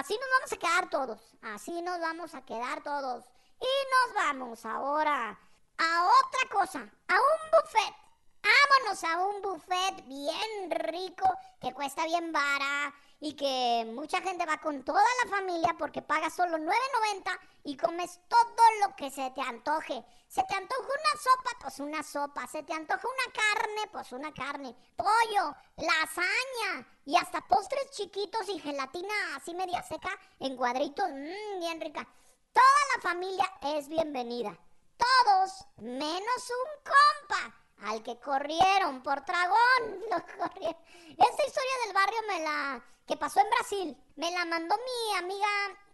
así 0.00 0.14
nos 0.18 0.30
vamos 0.38 0.52
a 0.52 0.56
quedar 0.56 0.90
todos. 0.90 1.20
Así 1.42 1.82
nos 1.82 2.00
vamos 2.00 2.34
a 2.34 2.44
quedar 2.44 2.82
todos. 2.82 3.24
Y 3.60 3.72
nos 3.92 4.14
vamos 4.14 4.64
ahora 4.64 5.38
a 5.76 6.04
otra 6.04 6.50
cosa, 6.50 6.78
a 6.80 7.14
un 7.14 7.50
buffet. 7.52 7.94
Vámonos 8.42 9.04
a 9.04 9.18
un 9.26 9.42
buffet 9.42 10.06
bien 10.06 10.70
rico 10.70 11.28
que 11.60 11.74
cuesta 11.74 12.06
bien 12.06 12.32
vara 12.32 12.94
y 13.20 13.34
que 13.34 13.86
mucha 13.92 14.22
gente 14.22 14.46
va 14.46 14.58
con 14.58 14.82
toda 14.82 15.02
la 15.24 15.30
familia 15.30 15.76
porque 15.78 16.00
paga 16.00 16.30
solo 16.30 16.56
9.90 16.56 17.38
y 17.64 17.76
comes 17.76 18.18
todo 18.28 18.64
lo 18.80 18.96
que 18.96 19.10
se 19.10 19.30
te 19.32 19.42
antoje. 19.42 20.02
Se 20.26 20.42
te 20.44 20.54
antoja 20.54 20.82
una 20.82 21.20
sopa, 21.20 21.50
pues 21.60 21.80
una 21.80 22.02
sopa. 22.02 22.46
Se 22.46 22.62
te 22.62 22.72
antoja 22.72 23.06
una 23.06 23.32
carne, 23.32 23.88
pues 23.92 24.12
una 24.12 24.32
carne. 24.32 24.74
Pollo, 24.96 25.54
lasaña 25.76 26.86
y 27.04 27.16
hasta 27.16 27.46
postres 27.46 27.90
chiquitos 27.90 28.48
y 28.48 28.58
gelatina 28.58 29.36
así 29.36 29.54
media 29.54 29.82
seca 29.82 30.10
en 30.38 30.56
cuadritos, 30.56 31.06
mmm, 31.10 31.60
bien 31.60 31.80
rica. 31.80 32.08
Toda 32.52 32.96
la 32.96 33.02
familia 33.02 33.52
es 33.76 33.88
bienvenida. 33.88 34.58
Todos 34.96 35.66
menos 35.76 36.50
un 36.50 36.84
compa 36.84 37.59
al 37.84 38.02
que 38.02 38.18
corrieron 38.18 39.02
por 39.02 39.24
dragón. 39.24 40.00
Lo 40.10 40.18
corrieron. 40.36 40.76
Esta 41.10 41.46
historia 41.46 41.72
del 41.84 41.94
barrio 41.94 42.18
me 42.28 42.40
la 42.40 42.84
que 43.10 43.16
pasó 43.16 43.40
en 43.40 43.50
Brasil 43.50 43.96
me 44.14 44.30
la 44.30 44.44
mandó 44.44 44.76
mi 44.76 45.16
amiga, 45.16 45.48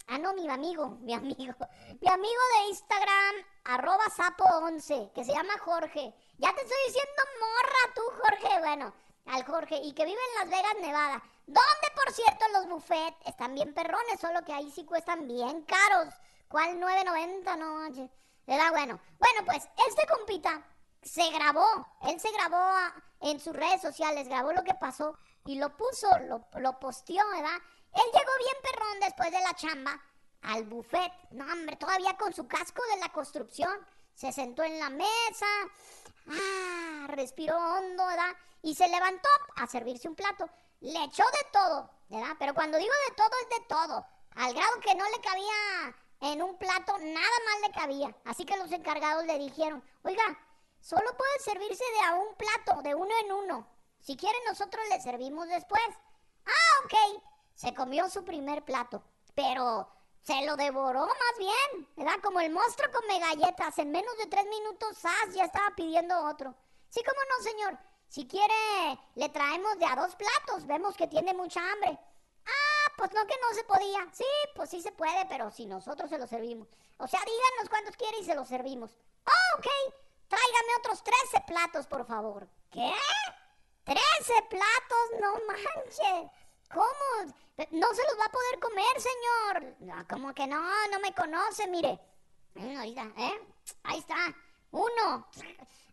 ah 0.08 0.18
no, 0.18 0.34
mi 0.34 0.50
amigo, 0.50 0.88
mi 1.00 1.14
amigo, 1.14 1.54
mi 1.98 2.08
amigo 2.08 2.42
de 2.58 2.68
Instagram 2.68 3.36
arroba 3.64 4.04
sapo11 4.14 5.12
que 5.12 5.24
se 5.24 5.32
llama 5.32 5.58
Jorge. 5.60 6.14
Ya 6.36 6.54
te 6.54 6.60
estoy 6.60 6.76
diciendo 6.86 7.22
morra 7.40 7.94
tú 7.94 8.02
Jorge, 8.20 8.58
bueno, 8.58 8.92
al 9.26 9.44
Jorge 9.44 9.76
y 9.82 9.92
que 9.92 10.04
vive 10.04 10.20
en 10.20 10.34
Las 10.40 10.50
Vegas, 10.50 10.76
Nevada. 10.82 11.22
Donde 11.46 11.88
por 11.94 12.12
cierto 12.12 12.44
los 12.52 12.68
buffets 12.68 13.16
están 13.24 13.54
bien 13.54 13.72
perrones, 13.72 14.20
solo 14.20 14.44
que 14.44 14.52
ahí 14.52 14.70
sí 14.70 14.84
cuestan 14.84 15.26
bien 15.26 15.62
caros. 15.62 16.12
¿Cuál 16.48 16.78
9.90? 16.78 17.56
No, 17.56 18.08
¿verdad? 18.46 18.70
Bueno, 18.72 19.00
bueno, 19.18 19.44
pues 19.46 19.66
este 19.88 20.06
compita 20.06 20.62
se 21.06 21.30
grabó, 21.30 21.66
él 22.02 22.20
se 22.20 22.30
grabó 22.32 22.72
en 23.20 23.40
sus 23.40 23.54
redes 23.54 23.80
sociales, 23.80 24.28
grabó 24.28 24.52
lo 24.52 24.64
que 24.64 24.74
pasó 24.74 25.16
y 25.44 25.58
lo 25.58 25.76
puso, 25.76 26.08
lo, 26.20 26.46
lo 26.58 26.78
posteó, 26.78 27.24
¿verdad? 27.30 27.56
Él 27.92 28.02
llegó 28.12 28.32
bien 28.38 28.56
perrón 28.62 29.00
después 29.00 29.30
de 29.30 29.40
la 29.40 29.54
chamba 29.54 30.02
al 30.42 30.64
buffet, 30.64 31.12
no 31.30 31.44
hombre, 31.52 31.76
todavía 31.76 32.16
con 32.16 32.32
su 32.32 32.46
casco 32.46 32.82
de 32.92 33.00
la 33.00 33.10
construcción, 33.10 33.72
se 34.14 34.32
sentó 34.32 34.62
en 34.62 34.78
la 34.78 34.90
mesa, 34.90 35.46
ah, 36.28 37.06
respiró 37.08 37.56
hondo, 37.56 38.06
¿verdad? 38.06 38.34
Y 38.62 38.74
se 38.74 38.88
levantó 38.88 39.28
a 39.56 39.66
servirse 39.66 40.08
un 40.08 40.14
plato, 40.14 40.48
le 40.80 41.04
echó 41.04 41.24
de 41.24 41.50
todo, 41.52 41.90
¿verdad? 42.08 42.36
Pero 42.38 42.54
cuando 42.54 42.78
digo 42.78 42.92
de 43.08 43.14
todo 43.14 43.30
es 43.42 43.58
de 43.58 43.66
todo, 43.66 44.06
al 44.36 44.54
grado 44.54 44.80
que 44.80 44.94
no 44.94 45.04
le 45.04 45.20
cabía 45.20 45.96
en 46.20 46.42
un 46.42 46.56
plato, 46.58 46.96
nada 46.98 47.36
más 47.46 47.60
le 47.62 47.72
cabía. 47.72 48.16
Así 48.24 48.44
que 48.44 48.56
los 48.56 48.70
encargados 48.72 49.24
le 49.26 49.38
dijeron, 49.38 49.82
oiga, 50.02 50.24
Solo 50.86 51.16
puede 51.16 51.40
servirse 51.40 51.82
de 51.82 52.00
a 52.06 52.14
un 52.14 52.36
plato, 52.36 52.80
de 52.80 52.94
uno 52.94 53.10
en 53.24 53.32
uno. 53.32 53.66
Si 53.98 54.16
quiere, 54.16 54.38
nosotros 54.46 54.84
le 54.88 55.00
servimos 55.00 55.48
después. 55.48 55.82
Ah, 56.44 56.84
ok. 56.84 57.24
Se 57.54 57.74
comió 57.74 58.08
su 58.08 58.24
primer 58.24 58.64
plato, 58.64 59.02
pero 59.34 59.88
se 60.22 60.46
lo 60.46 60.54
devoró 60.54 61.00
más 61.00 61.38
bien, 61.38 61.88
¿verdad? 61.96 62.22
Como 62.22 62.38
el 62.38 62.52
monstruo 62.52 62.88
come 62.92 63.18
galletas. 63.18 63.76
En 63.78 63.90
menos 63.90 64.16
de 64.18 64.26
tres 64.26 64.44
minutos, 64.44 64.96
¡zas! 64.96 65.34
Ya 65.34 65.46
estaba 65.46 65.74
pidiendo 65.74 66.24
otro. 66.24 66.54
Sí, 66.88 67.02
como 67.02 67.20
no, 67.20 67.42
señor. 67.42 67.78
si 68.06 68.28
quiere, 68.28 68.54
le 69.16 69.28
traemos 69.30 69.76
de 69.80 69.86
a 69.86 69.96
dos 69.96 70.14
platos. 70.14 70.68
Vemos 70.68 70.96
que 70.96 71.08
tiene 71.08 71.34
mucha 71.34 71.68
hambre. 71.68 71.98
Ah, 72.46 72.92
pues 72.96 73.12
no 73.12 73.26
que 73.26 73.34
no 73.42 73.54
se 73.56 73.64
podía. 73.64 74.06
Sí, 74.12 74.24
pues 74.54 74.70
sí 74.70 74.80
se 74.80 74.92
puede, 74.92 75.26
pero 75.26 75.50
si 75.50 75.66
nosotros 75.66 76.08
se 76.08 76.18
lo 76.18 76.28
servimos. 76.28 76.68
O 76.98 77.08
sea, 77.08 77.18
díganos 77.24 77.70
cuántos 77.70 77.96
quiere 77.96 78.20
y 78.20 78.24
se 78.24 78.36
los 78.36 78.46
servimos. 78.46 78.96
Oh, 79.26 79.58
ok. 79.58 79.66
Tráigame 80.28 80.76
otros 80.78 81.02
13 81.02 81.44
platos, 81.46 81.86
por 81.86 82.06
favor. 82.06 82.48
¿Qué? 82.70 82.92
¿13 83.84 84.48
platos? 84.48 85.20
No 85.20 85.34
manches. 85.46 86.30
¿Cómo? 86.72 87.32
No 87.70 87.94
se 87.94 88.02
los 88.04 88.18
va 88.18 88.24
a 88.26 88.32
poder 88.32 88.58
comer, 88.60 89.00
señor. 89.00 89.76
No, 89.80 90.08
como 90.08 90.34
que 90.34 90.46
no, 90.46 90.60
no 90.88 90.98
me 91.00 91.14
conoce, 91.14 91.66
mire. 91.68 92.00
Está, 92.54 93.02
¿eh? 93.16 93.40
Ahí 93.84 93.98
está. 93.98 94.34
Uno. 94.72 95.28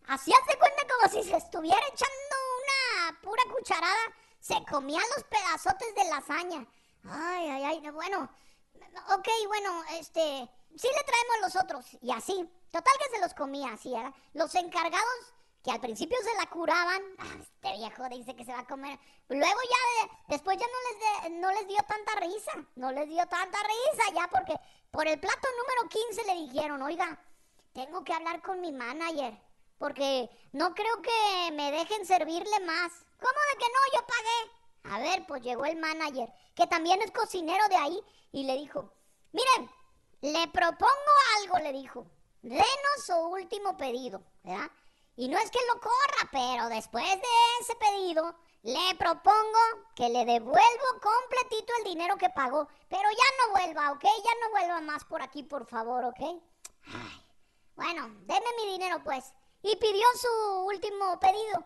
Así 0.08 0.32
hace 0.32 0.58
cuenta 0.58 0.82
como 0.88 1.12
si 1.12 1.28
se 1.28 1.36
estuviera 1.36 1.86
echando 1.86 2.36
una 2.60 3.20
pura 3.20 3.42
cucharada. 3.52 4.14
Se 4.40 4.62
comían 4.68 5.04
los 5.16 5.24
pedazotes 5.24 5.94
de 5.94 6.04
lasaña. 6.04 6.66
Ay, 7.04 7.48
ay, 7.50 7.64
ay. 7.64 7.90
Bueno, 7.90 8.28
ok, 9.10 9.28
bueno, 9.46 9.84
este. 9.92 10.50
Sí 10.76 10.88
le 10.88 11.04
traemos 11.04 11.40
los 11.42 11.56
otros. 11.56 11.86
Y 12.02 12.10
así. 12.10 12.48
Total 12.74 12.92
que 12.98 13.14
se 13.14 13.20
los 13.20 13.34
comía 13.34 13.72
así, 13.72 13.92
¿verdad? 13.92 14.12
Los 14.32 14.52
encargados 14.56 15.32
que 15.62 15.70
al 15.70 15.78
principio 15.78 16.18
se 16.24 16.36
la 16.36 16.50
curaban. 16.50 17.00
Ah, 17.18 17.36
este 17.40 17.72
viejo 17.78 18.08
dice 18.08 18.34
que 18.34 18.44
se 18.44 18.52
va 18.52 18.58
a 18.58 18.66
comer. 18.66 18.98
Luego 19.28 19.60
ya, 19.70 20.10
después 20.26 20.58
ya 20.58 20.66
no 20.66 21.28
les, 21.28 21.38
no 21.38 21.52
les 21.52 21.68
dio 21.68 21.80
tanta 21.86 22.16
risa. 22.16 22.52
No 22.74 22.90
les 22.90 23.08
dio 23.08 23.24
tanta 23.28 23.58
risa 23.62 24.12
ya 24.12 24.26
porque 24.26 24.58
por 24.90 25.06
el 25.06 25.20
plato 25.20 25.48
número 25.56 25.88
15 25.88 26.24
le 26.26 26.48
dijeron, 26.48 26.82
oiga, 26.82 27.16
tengo 27.72 28.02
que 28.02 28.12
hablar 28.12 28.42
con 28.42 28.60
mi 28.60 28.72
manager. 28.72 29.40
Porque 29.78 30.28
no 30.50 30.74
creo 30.74 31.00
que 31.00 31.52
me 31.52 31.70
dejen 31.70 32.04
servirle 32.04 32.58
más. 32.66 32.90
¿Cómo 33.20 33.40
de 33.52 33.58
que 33.60 33.70
no? 33.70 34.00
Yo 34.00 34.06
pagué. 34.08 34.96
A 34.96 34.98
ver, 34.98 35.26
pues 35.28 35.42
llegó 35.42 35.64
el 35.64 35.76
manager, 35.76 36.28
que 36.56 36.66
también 36.66 37.00
es 37.02 37.12
cocinero 37.12 37.68
de 37.68 37.76
ahí, 37.76 38.00
y 38.32 38.42
le 38.42 38.56
dijo, 38.56 38.92
miren, 39.30 39.70
le 40.22 40.48
propongo 40.48 41.12
algo, 41.38 41.58
le 41.60 41.72
dijo. 41.72 42.04
Denos 42.44 43.06
su 43.06 43.14
último 43.14 43.74
pedido, 43.74 44.22
¿verdad? 44.42 44.70
Y 45.16 45.28
no 45.28 45.38
es 45.38 45.50
que 45.50 45.60
lo 45.72 45.80
corra, 45.80 46.28
pero 46.30 46.68
después 46.68 47.02
de 47.02 47.28
ese 47.62 47.74
pedido, 47.76 48.36
le 48.62 48.94
propongo 48.98 49.58
que 49.96 50.10
le 50.10 50.26
devuelvo 50.26 51.00
completito 51.00 51.72
el 51.78 51.84
dinero 51.84 52.18
que 52.18 52.28
pagó. 52.28 52.68
Pero 52.90 53.08
ya 53.10 53.46
no 53.46 53.52
vuelva, 53.52 53.92
¿ok? 53.92 54.02
Ya 54.02 54.32
no 54.42 54.50
vuelva 54.50 54.80
más 54.82 55.04
por 55.04 55.22
aquí, 55.22 55.42
por 55.42 55.66
favor, 55.66 56.04
¿ok? 56.04 56.20
Ay, 56.20 57.26
bueno, 57.76 58.10
deme 58.26 58.46
mi 58.58 58.72
dinero, 58.72 59.02
pues. 59.02 59.32
Y 59.62 59.76
pidió 59.76 60.06
su 60.20 60.64
último 60.66 61.18
pedido. 61.18 61.64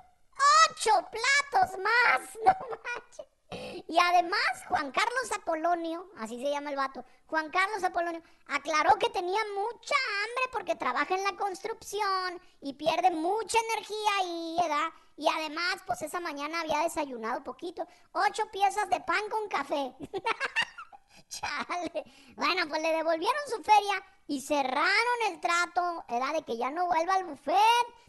¡Ocho 0.71 0.93
platos 1.11 1.77
más! 1.81 2.21
¡No 2.45 2.53
manches! 2.69 3.38
Y 3.51 3.99
además, 3.99 4.65
Juan 4.69 4.93
Carlos 4.93 5.33
Apolonio, 5.35 6.11
así 6.19 6.43
se 6.43 6.51
llama 6.51 6.71
el 6.71 6.77
vato, 6.77 7.05
Juan 7.27 7.51
Carlos 7.51 7.83
Apolonio, 7.83 8.23
aclaró 8.47 8.97
que 8.99 9.09
tenía 9.09 9.41
mucha 9.55 9.95
hambre 10.23 10.45
porque 10.53 10.77
trabaja 10.77 11.15
en 11.15 11.25
la 11.25 11.37
construcción 11.37 12.41
y 12.61 12.75
pierde 12.75 13.11
mucha 13.11 13.59
energía 13.71 14.11
ahí, 14.21 14.57
¿verdad? 14.61 14.89
Y 15.17 15.27
además, 15.29 15.77
pues 15.87 16.03
esa 16.03 16.21
mañana 16.21 16.61
había 16.61 16.81
desayunado 16.81 17.43
poquito, 17.43 17.87
ocho 18.13 18.45
piezas 18.53 18.89
de 18.91 19.01
pan 19.01 19.23
con 19.31 19.49
café. 19.49 19.95
Chale. 21.29 22.05
Bueno, 22.37 22.69
pues 22.69 22.83
le 22.83 22.89
devolvieron 22.89 23.43
su 23.49 23.63
feria 23.63 24.03
y 24.27 24.41
cerraron 24.41 25.19
el 25.29 25.41
trato, 25.41 26.05
era 26.09 26.33
de 26.33 26.43
que 26.43 26.57
ya 26.57 26.71
no 26.71 26.87
vuelva 26.87 27.15
al 27.15 27.25
buffet, 27.25 27.57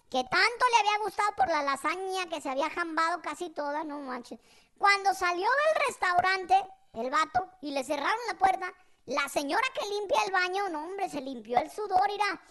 que 0.09 0.23
tanto 0.23 0.65
le 0.71 0.79
había 0.79 1.03
gustado 1.03 1.29
por 1.35 1.47
la 1.47 1.63
lasaña 1.63 2.27
que 2.29 2.41
se 2.41 2.49
había 2.49 2.69
jambado 2.69 3.21
casi 3.21 3.49
toda, 3.49 3.83
no 3.83 3.99
manches. 3.99 4.39
Cuando 4.79 5.13
salió 5.13 5.45
del 5.45 5.85
restaurante, 5.87 6.55
el 6.93 7.11
vato, 7.11 7.51
y 7.61 7.71
le 7.71 7.83
cerraron 7.83 8.27
la 8.27 8.37
puerta, 8.37 8.73
la 9.07 9.27
señora 9.27 9.67
que 9.73 9.89
limpia 9.89 10.23
el 10.25 10.31
baño, 10.31 10.69
no 10.69 10.85
hombre, 10.85 11.09
se 11.09 11.19
limpió 11.19 11.59
el 11.59 11.69
sudor, 11.69 12.09
irá. 12.09 12.41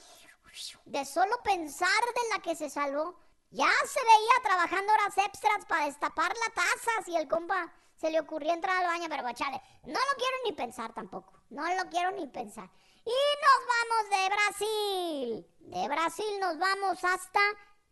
De 0.85 1.07
solo 1.07 1.43
pensar 1.43 1.88
de 1.88 2.37
la 2.37 2.43
que 2.43 2.55
se 2.55 2.69
salvó, 2.69 3.19
ya 3.51 3.71
se 3.87 4.01
veía 4.01 4.43
trabajando 4.43 4.93
horas 4.93 5.17
extras 5.17 5.64
para 5.67 5.87
destapar 5.87 6.29
la 6.29 6.55
taza 6.55 7.03
si 7.07 7.17
el 7.17 7.27
compa 7.29 7.73
se 7.97 8.11
le 8.11 8.21
ocurrió 8.21 8.53
entrar 8.53 8.77
al 8.77 8.88
baño, 8.88 9.07
pero 9.09 9.33
chale, 9.33 9.62
no 9.85 9.99
lo 9.99 10.17
quiero 10.19 10.37
ni 10.45 10.53
pensar 10.53 10.93
tampoco, 10.93 11.33
no 11.49 11.62
lo 11.77 11.88
quiero 11.88 12.11
ni 12.11 12.27
pensar. 12.27 12.69
Y 13.07 13.17
nos 13.47 13.67
vamos 13.73 14.11
de 14.11 14.29
Brasil, 14.29 15.47
de 15.61 15.88
Brasil 15.88 16.41
nos 16.41 16.59
vamos 16.59 17.03
hasta 17.03 17.41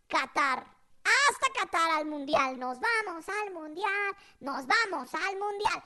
Qatar 0.09 0.76
hasta 1.29 1.61
Qatar 1.61 1.91
al 1.93 2.07
Mundial. 2.07 2.59
Nos 2.59 2.79
vamos 2.81 3.29
al 3.29 3.53
Mundial, 3.53 4.17
nos 4.41 4.67
vamos 4.67 5.15
al 5.15 5.37
Mundial. 5.37 5.83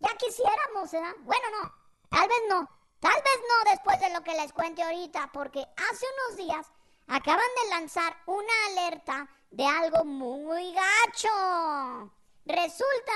Ya 0.00 0.16
quisiéramos, 0.16 0.90
¿verdad? 0.90 1.14
Bueno, 1.20 1.44
no, 1.62 1.72
tal 2.08 2.28
vez 2.28 2.42
no. 2.48 2.78
Tal 3.00 3.14
vez 3.14 3.40
no 3.48 3.70
después 3.70 4.00
de 4.00 4.10
lo 4.10 4.22
que 4.24 4.34
les 4.34 4.52
cuente 4.52 4.82
ahorita, 4.82 5.30
porque 5.32 5.60
hace 5.60 6.06
unos 6.14 6.36
días 6.36 6.66
acaban 7.06 7.46
de 7.62 7.70
lanzar 7.70 8.16
una 8.26 8.52
alerta 8.70 9.28
de 9.50 9.64
algo 9.64 10.04
muy 10.04 10.74
gacho. 10.74 12.10
Resulta 12.44 13.12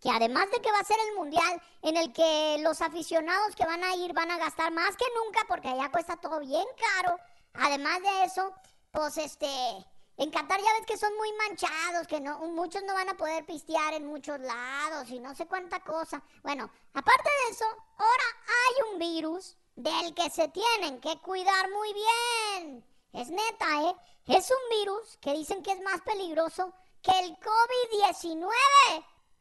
que 0.00 0.10
además 0.10 0.50
de 0.50 0.60
que 0.60 0.70
va 0.70 0.80
a 0.80 0.84
ser 0.84 0.98
el 1.08 1.16
mundial 1.16 1.62
en 1.82 1.96
el 1.96 2.12
que 2.12 2.58
los 2.60 2.82
aficionados 2.82 3.56
que 3.56 3.64
van 3.64 3.82
a 3.82 3.94
ir 3.96 4.12
van 4.12 4.30
a 4.30 4.38
gastar 4.38 4.72
más 4.72 4.96
que 4.96 5.06
nunca 5.24 5.40
porque 5.48 5.68
allá 5.68 5.90
cuesta 5.90 6.16
todo 6.16 6.40
bien 6.40 6.66
caro. 6.76 7.18
Además 7.54 8.02
de 8.02 8.24
eso, 8.24 8.52
pues 8.92 9.16
este, 9.16 9.48
en 10.18 10.30
Qatar 10.32 10.60
ya 10.60 10.72
ves 10.72 10.86
que 10.86 10.96
son 10.96 11.16
muy 11.16 11.32
manchados, 11.34 12.08
que 12.08 12.20
no, 12.20 12.40
muchos 12.40 12.82
no 12.82 12.92
van 12.92 13.08
a 13.08 13.16
poder 13.16 13.46
pistear 13.46 13.94
en 13.94 14.04
muchos 14.04 14.40
lados 14.40 15.08
y 15.10 15.20
no 15.20 15.32
sé 15.36 15.46
cuánta 15.46 15.78
cosa. 15.84 16.20
Bueno, 16.42 16.68
aparte 16.92 17.30
de 17.44 17.52
eso, 17.52 17.64
ahora 17.96 18.24
hay 18.46 18.92
un 18.92 18.98
virus 18.98 19.56
del 19.76 20.12
que 20.14 20.28
se 20.28 20.48
tienen 20.48 21.00
que 21.00 21.20
cuidar 21.20 21.70
muy 21.70 21.94
bien. 21.94 22.84
Es 23.12 23.30
neta, 23.30 23.82
¿eh? 23.82 23.96
Es 24.26 24.50
un 24.50 24.78
virus 24.78 25.18
que 25.18 25.34
dicen 25.34 25.62
que 25.62 25.70
es 25.70 25.80
más 25.82 26.00
peligroso 26.00 26.74
que 27.00 27.16
el 27.20 27.36
COVID-19. 27.38 28.44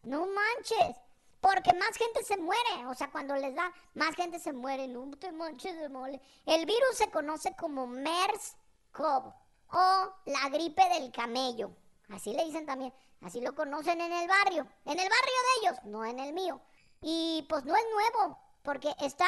No 0.04 0.28
manches. 0.28 0.96
Porque 1.42 1.74
más 1.74 1.98
gente 1.98 2.24
se 2.24 2.38
muere. 2.38 2.86
O 2.88 2.94
sea, 2.94 3.12
cuando 3.12 3.36
les 3.36 3.56
da, 3.56 3.72
más 3.96 4.16
gente 4.16 4.40
se 4.40 4.54
muere. 4.54 4.88
No 4.88 5.10
te 5.18 5.32
manches 5.32 5.76
de 5.78 5.90
mole. 5.90 6.22
El 6.46 6.66
virus 6.66 6.98
se 6.98 7.10
conoce 7.10 7.56
como 7.56 7.88
MERS-CoV 7.88 9.34
o 9.72 10.14
la 10.26 10.50
gripe 10.50 10.84
del 10.90 11.12
camello. 11.12 11.72
Así 12.10 12.34
le 12.34 12.46
dicen 12.46 12.66
también. 12.66 12.94
Así 13.22 13.42
lo 13.42 13.56
conocen 13.56 14.00
en 14.00 14.12
el 14.12 14.28
barrio. 14.28 14.68
En 14.86 15.00
el 15.00 15.10
barrio 15.10 15.10
de 15.10 15.62
ellos, 15.62 15.80
no 15.86 16.06
en 16.06 16.20
el 16.20 16.34
mío. 16.34 16.62
Y 17.02 17.46
pues 17.50 17.66
no 17.66 17.76
es 17.76 17.84
nuevo, 17.92 18.40
porque 18.64 18.94
está 19.00 19.28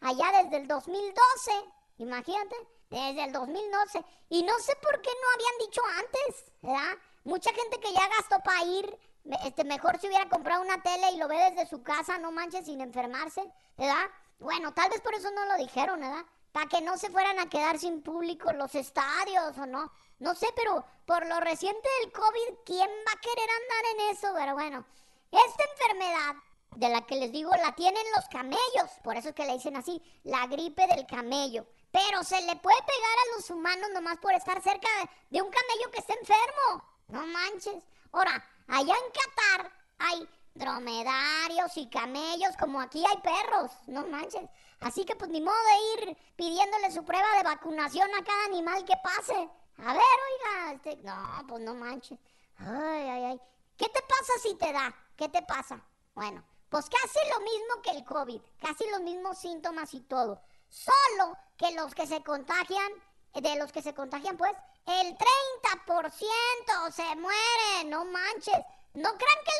allá 0.00 0.42
desde 0.42 0.58
el 0.58 0.68
2012. 0.68 1.52
Imagínate, 1.98 2.56
desde 2.90 3.24
el 3.24 3.32
2012. 3.32 4.04
Y 4.30 4.42
no 4.42 4.58
sé 4.58 4.74
por 4.76 5.00
qué 5.00 5.10
no 5.10 5.28
habían 5.34 5.68
dicho 5.68 5.82
antes, 5.98 6.52
¿verdad? 6.62 6.98
Mucha 7.24 7.52
gente 7.52 7.80
que 7.80 7.92
ya 7.92 8.08
gastó 8.08 8.40
para 8.40 8.64
ir, 8.64 8.98
este, 9.44 9.64
mejor 9.64 9.98
si 9.98 10.06
hubiera 10.08 10.28
comprado 10.28 10.62
una 10.62 10.82
tele 10.82 11.12
y 11.12 11.16
lo 11.16 11.28
ve 11.28 11.50
desde 11.50 11.68
su 11.68 11.82
casa, 11.82 12.18
no 12.18 12.32
manches, 12.32 12.66
sin 12.66 12.80
enfermarse, 12.80 13.42
¿verdad? 13.76 14.10
Bueno, 14.38 14.74
tal 14.74 14.90
vez 14.90 15.00
por 15.00 15.14
eso 15.14 15.30
no 15.30 15.46
lo 15.46 15.56
dijeron, 15.56 16.00
¿verdad? 16.00 16.24
Para 16.54 16.68
que 16.68 16.80
no 16.80 16.96
se 16.96 17.10
fueran 17.10 17.40
a 17.40 17.48
quedar 17.48 17.80
sin 17.80 18.00
público 18.00 18.52
los 18.52 18.72
estadios 18.76 19.58
o 19.58 19.66
no. 19.66 19.90
No 20.20 20.36
sé, 20.36 20.46
pero 20.54 20.84
por 21.04 21.26
lo 21.26 21.40
reciente 21.40 21.88
del 22.00 22.12
COVID, 22.12 22.58
¿quién 22.64 22.88
va 22.88 23.12
a 23.12 23.20
querer 23.20 23.48
andar 23.50 23.84
en 23.92 24.14
eso? 24.14 24.28
Pero 24.36 24.54
bueno, 24.54 24.84
esta 25.32 25.64
enfermedad 25.72 26.36
de 26.76 26.88
la 26.90 27.04
que 27.04 27.16
les 27.16 27.32
digo 27.32 27.50
la 27.56 27.74
tienen 27.74 28.04
los 28.14 28.28
camellos, 28.28 28.88
por 29.02 29.16
eso 29.16 29.30
es 29.30 29.34
que 29.34 29.46
le 29.46 29.54
dicen 29.54 29.76
así, 29.76 30.00
la 30.22 30.46
gripe 30.46 30.86
del 30.86 31.04
camello. 31.08 31.66
Pero 31.90 32.22
se 32.22 32.40
le 32.42 32.54
puede 32.54 32.78
pegar 32.82 33.16
a 33.18 33.36
los 33.36 33.50
humanos 33.50 33.90
nomás 33.92 34.18
por 34.18 34.32
estar 34.32 34.62
cerca 34.62 34.88
de 35.30 35.42
un 35.42 35.50
camello 35.50 35.90
que 35.90 35.98
esté 35.98 36.12
enfermo. 36.12 36.84
No 37.08 37.26
manches. 37.26 37.82
Ahora, 38.12 38.48
allá 38.68 38.94
en 38.94 39.12
Qatar 39.12 39.72
hay 39.98 40.28
dromedarios 40.54 41.76
y 41.78 41.90
camellos, 41.90 42.56
como 42.60 42.80
aquí 42.80 43.04
hay 43.04 43.16
perros. 43.22 43.72
No 43.88 44.06
manches. 44.06 44.48
Así 44.84 45.06
que 45.06 45.16
pues 45.16 45.30
ni 45.30 45.40
modo 45.40 45.56
de 45.56 46.02
ir 46.02 46.16
pidiéndole 46.36 46.90
su 46.92 47.02
prueba 47.06 47.26
de 47.38 47.42
vacunación 47.42 48.06
a 48.14 48.22
cada 48.22 48.44
animal 48.44 48.84
que 48.84 48.92
pase. 49.02 49.32
A 49.78 49.92
ver, 49.94 50.02
oiga, 50.30 50.72
este, 50.74 50.96
no, 50.98 51.46
pues 51.48 51.62
no 51.62 51.74
manches. 51.74 52.18
Ay, 52.58 53.08
ay, 53.08 53.24
ay. 53.24 53.40
¿Qué 53.78 53.86
te 53.88 54.02
pasa 54.02 54.32
si 54.42 54.54
te 54.56 54.70
da? 54.74 54.94
¿Qué 55.16 55.30
te 55.30 55.40
pasa? 55.40 55.82
Bueno, 56.14 56.44
pues 56.68 56.90
casi 56.90 57.18
lo 57.30 57.40
mismo 57.40 57.82
que 57.82 57.92
el 57.92 58.04
COVID, 58.04 58.42
casi 58.60 58.84
los 58.90 59.00
mismos 59.00 59.38
síntomas 59.38 59.94
y 59.94 60.02
todo. 60.02 60.42
Solo 60.68 61.34
que 61.56 61.72
los 61.72 61.94
que 61.94 62.06
se 62.06 62.22
contagian, 62.22 62.92
de 63.32 63.56
los 63.56 63.72
que 63.72 63.80
se 63.80 63.94
contagian, 63.94 64.36
pues, 64.36 64.52
el 64.84 65.16
30% 65.16 66.92
se 66.92 67.16
mueren, 67.16 67.88
no 67.88 68.04
manches. 68.04 68.58
No 68.92 69.08
crean 69.08 69.44
que 69.44 69.52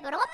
broma, 0.00 0.24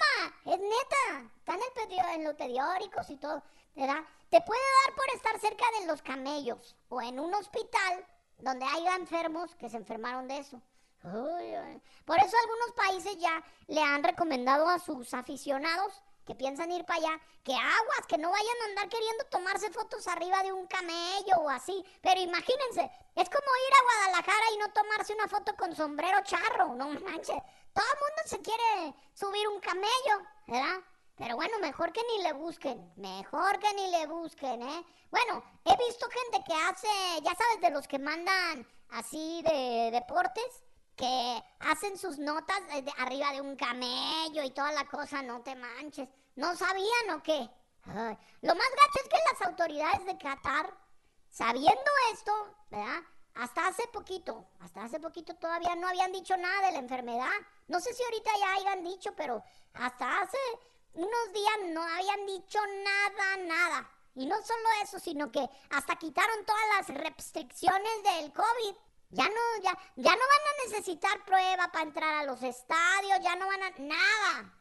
es 0.44 0.58
neta. 0.58 1.30
Está 1.38 1.54
en, 1.54 2.20
en 2.20 2.24
los 2.24 2.34
periódicos 2.34 3.10
y 3.10 3.16
todo. 3.16 3.42
¿verdad? 3.74 4.04
Te 4.30 4.40
puede 4.40 4.60
dar 4.86 4.94
por 4.94 5.08
estar 5.14 5.38
cerca 5.40 5.64
de 5.80 5.86
los 5.86 6.02
camellos 6.02 6.76
o 6.88 7.02
en 7.02 7.18
un 7.18 7.34
hospital 7.34 8.06
donde 8.38 8.64
haya 8.64 8.96
enfermos 8.96 9.54
que 9.56 9.68
se 9.68 9.76
enfermaron 9.76 10.28
de 10.28 10.38
eso. 10.38 10.60
Por 12.04 12.18
eso 12.18 12.36
algunos 12.38 12.72
países 12.74 13.18
ya 13.18 13.44
le 13.66 13.82
han 13.82 14.02
recomendado 14.02 14.68
a 14.68 14.78
sus 14.78 15.12
aficionados 15.12 16.02
que 16.24 16.34
piensan 16.34 16.72
ir 16.72 16.86
para 16.86 16.98
allá, 16.98 17.20
que 17.42 17.52
aguas, 17.52 18.06
que 18.08 18.16
no 18.16 18.30
vayan 18.30 18.56
a 18.62 18.64
andar 18.70 18.88
queriendo 18.88 19.24
tomarse 19.24 19.70
fotos 19.70 20.08
arriba 20.08 20.42
de 20.42 20.52
un 20.52 20.66
camello 20.66 21.36
o 21.40 21.50
así. 21.50 21.84
Pero 22.00 22.18
imagínense, 22.20 22.90
es 23.14 23.28
como 23.28 23.44
ir 23.68 23.74
a 23.74 23.82
Guadalajara 23.82 24.44
y 24.54 24.56
no 24.56 24.72
tomarse 24.72 25.12
una 25.12 25.28
foto 25.28 25.54
con 25.56 25.76
sombrero 25.76 26.22
charro, 26.22 26.74
no 26.74 26.88
manches. 27.00 27.42
Todo 27.74 27.84
el 27.84 28.00
mundo 28.00 28.22
se 28.26 28.40
quiere 28.40 28.94
subir 29.14 29.48
un 29.48 29.60
camello, 29.60 30.26
¿verdad? 30.46 30.80
Pero 31.16 31.36
bueno, 31.36 31.58
mejor 31.60 31.92
que 31.92 32.02
ni 32.08 32.22
le 32.22 32.32
busquen, 32.32 32.92
mejor 32.96 33.58
que 33.58 33.72
ni 33.74 33.90
le 33.90 34.06
busquen, 34.06 34.62
¿eh? 34.62 34.84
Bueno, 35.10 35.44
he 35.64 35.76
visto 35.76 36.08
gente 36.08 36.42
que 36.44 36.54
hace, 36.54 36.88
ya 37.22 37.34
sabes, 37.34 37.60
de 37.60 37.70
los 37.70 37.86
que 37.86 37.98
mandan 37.98 38.66
así 38.90 39.42
de 39.42 39.90
deportes, 39.92 40.64
que 40.96 41.42
hacen 41.60 41.98
sus 41.98 42.18
notas 42.18 42.60
arriba 42.98 43.32
de 43.32 43.40
un 43.40 43.56
camello 43.56 44.42
y 44.42 44.50
toda 44.50 44.72
la 44.72 44.86
cosa, 44.86 45.22
no 45.22 45.42
te 45.42 45.54
manches. 45.54 46.08
¿No 46.36 46.54
sabían 46.56 47.10
o 47.16 47.22
qué? 47.22 47.48
lo 47.86 48.54
más 48.54 48.70
gacho 48.70 49.02
es 49.02 49.08
que 49.10 49.32
las 49.32 49.42
autoridades 49.48 50.06
de 50.06 50.16
Qatar, 50.16 50.74
sabiendo 51.28 51.90
esto, 52.12 52.32
¿verdad? 52.70 53.02
Hasta 53.34 53.66
hace 53.66 53.86
poquito, 53.88 54.46
hasta 54.60 54.84
hace 54.84 55.00
poquito 55.00 55.34
todavía 55.34 55.74
no 55.74 55.88
habían 55.88 56.12
dicho 56.12 56.36
nada 56.36 56.66
de 56.66 56.72
la 56.72 56.78
enfermedad. 56.78 57.32
No 57.66 57.80
sé 57.80 57.92
si 57.92 58.02
ahorita 58.04 58.30
ya 58.38 58.52
hayan 58.54 58.84
dicho, 58.84 59.12
pero 59.16 59.42
hasta 59.74 60.20
hace 60.20 60.38
unos 60.94 61.32
días 61.32 61.54
no 61.72 61.82
habían 61.82 62.26
dicho 62.26 62.58
nada, 62.84 63.36
nada. 63.38 63.90
Y 64.14 64.26
no 64.26 64.40
solo 64.42 64.68
eso, 64.82 65.00
sino 65.00 65.32
que 65.32 65.48
hasta 65.70 65.96
quitaron 65.96 66.44
todas 66.46 66.62
las 66.76 67.02
restricciones 67.02 68.02
del 68.04 68.32
COVID. 68.32 68.76
Ya 69.10 69.24
no, 69.24 69.62
ya, 69.62 69.76
ya 69.96 70.14
no 70.14 70.22
van 70.22 70.46
a 70.48 70.68
necesitar 70.68 71.24
prueba 71.24 71.68
para 71.72 71.84
entrar 71.84 72.14
a 72.14 72.24
los 72.24 72.42
estadios, 72.42 73.20
ya 73.20 73.34
no 73.36 73.46
van 73.46 73.62
a 73.62 73.70
nada. 73.78 74.52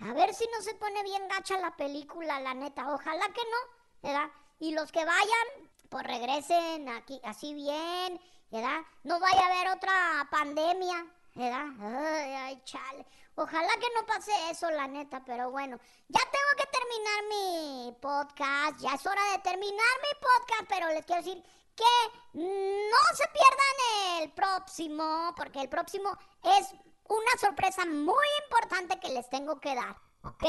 A 0.00 0.12
ver 0.12 0.34
si 0.34 0.48
no 0.52 0.60
se 0.62 0.74
pone 0.74 1.02
bien 1.04 1.28
gacha 1.28 1.58
la 1.58 1.76
película, 1.76 2.40
la 2.40 2.54
neta. 2.54 2.92
Ojalá 2.92 3.26
que 3.28 3.42
no, 3.42 4.08
¿verdad? 4.08 4.30
Y 4.58 4.72
los 4.74 4.90
que 4.90 5.04
vayan, 5.04 5.71
pues 5.92 6.06
regresen 6.06 6.88
aquí 6.88 7.20
así 7.22 7.52
bien, 7.52 8.18
¿verdad? 8.50 8.80
No 9.04 9.20
vaya 9.20 9.42
a 9.42 9.46
haber 9.46 9.76
otra 9.76 10.26
pandemia, 10.30 11.06
¿verdad? 11.34 11.66
Ay, 11.80 12.32
ay, 12.32 12.62
chale. 12.64 13.04
Ojalá 13.34 13.68
que 13.74 13.88
no 13.94 14.06
pase 14.06 14.32
eso, 14.50 14.70
la 14.70 14.88
neta, 14.88 15.22
pero 15.22 15.50
bueno, 15.50 15.78
ya 16.08 16.20
tengo 16.20 16.52
que 16.56 16.66
terminar 16.78 17.24
mi 17.28 17.92
podcast, 18.00 18.80
ya 18.80 18.94
es 18.94 19.04
hora 19.04 19.22
de 19.32 19.38
terminar 19.40 19.94
mi 20.00 20.18
podcast, 20.18 20.64
pero 20.66 20.88
les 20.88 21.04
quiero 21.04 21.22
decir 21.22 21.44
que 21.76 22.38
no 22.40 23.14
se 23.14 23.28
pierdan 23.28 24.22
el 24.22 24.32
próximo, 24.32 25.34
porque 25.36 25.60
el 25.60 25.68
próximo 25.68 26.16
es 26.42 26.72
una 27.06 27.38
sorpresa 27.38 27.84
muy 27.84 28.26
importante 28.44 28.98
que 28.98 29.10
les 29.10 29.28
tengo 29.28 29.60
que 29.60 29.74
dar, 29.74 29.94
¿ok? 30.22 30.44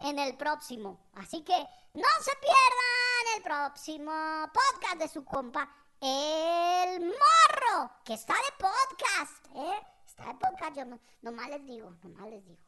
En 0.00 0.18
el 0.18 0.36
próximo. 0.36 0.98
Así 1.14 1.42
que 1.44 1.68
no 1.98 2.22
se 2.22 2.30
pierdan 2.36 3.36
el 3.36 3.42
próximo 3.42 4.12
podcast 4.52 4.98
de 4.98 5.08
su 5.08 5.24
compa, 5.24 5.68
El 6.00 7.06
Morro, 7.06 7.90
que 8.04 8.14
está 8.14 8.34
de 8.34 8.64
podcast, 8.64 9.46
¿eh? 9.56 9.86
Está 10.06 10.26
de 10.26 10.34
podcast, 10.34 10.76
yo 10.76 10.84
no, 10.84 11.00
nomás 11.22 11.48
les 11.48 11.66
digo, 11.66 11.92
nomás 12.04 12.28
les 12.28 12.44
digo. 12.44 12.67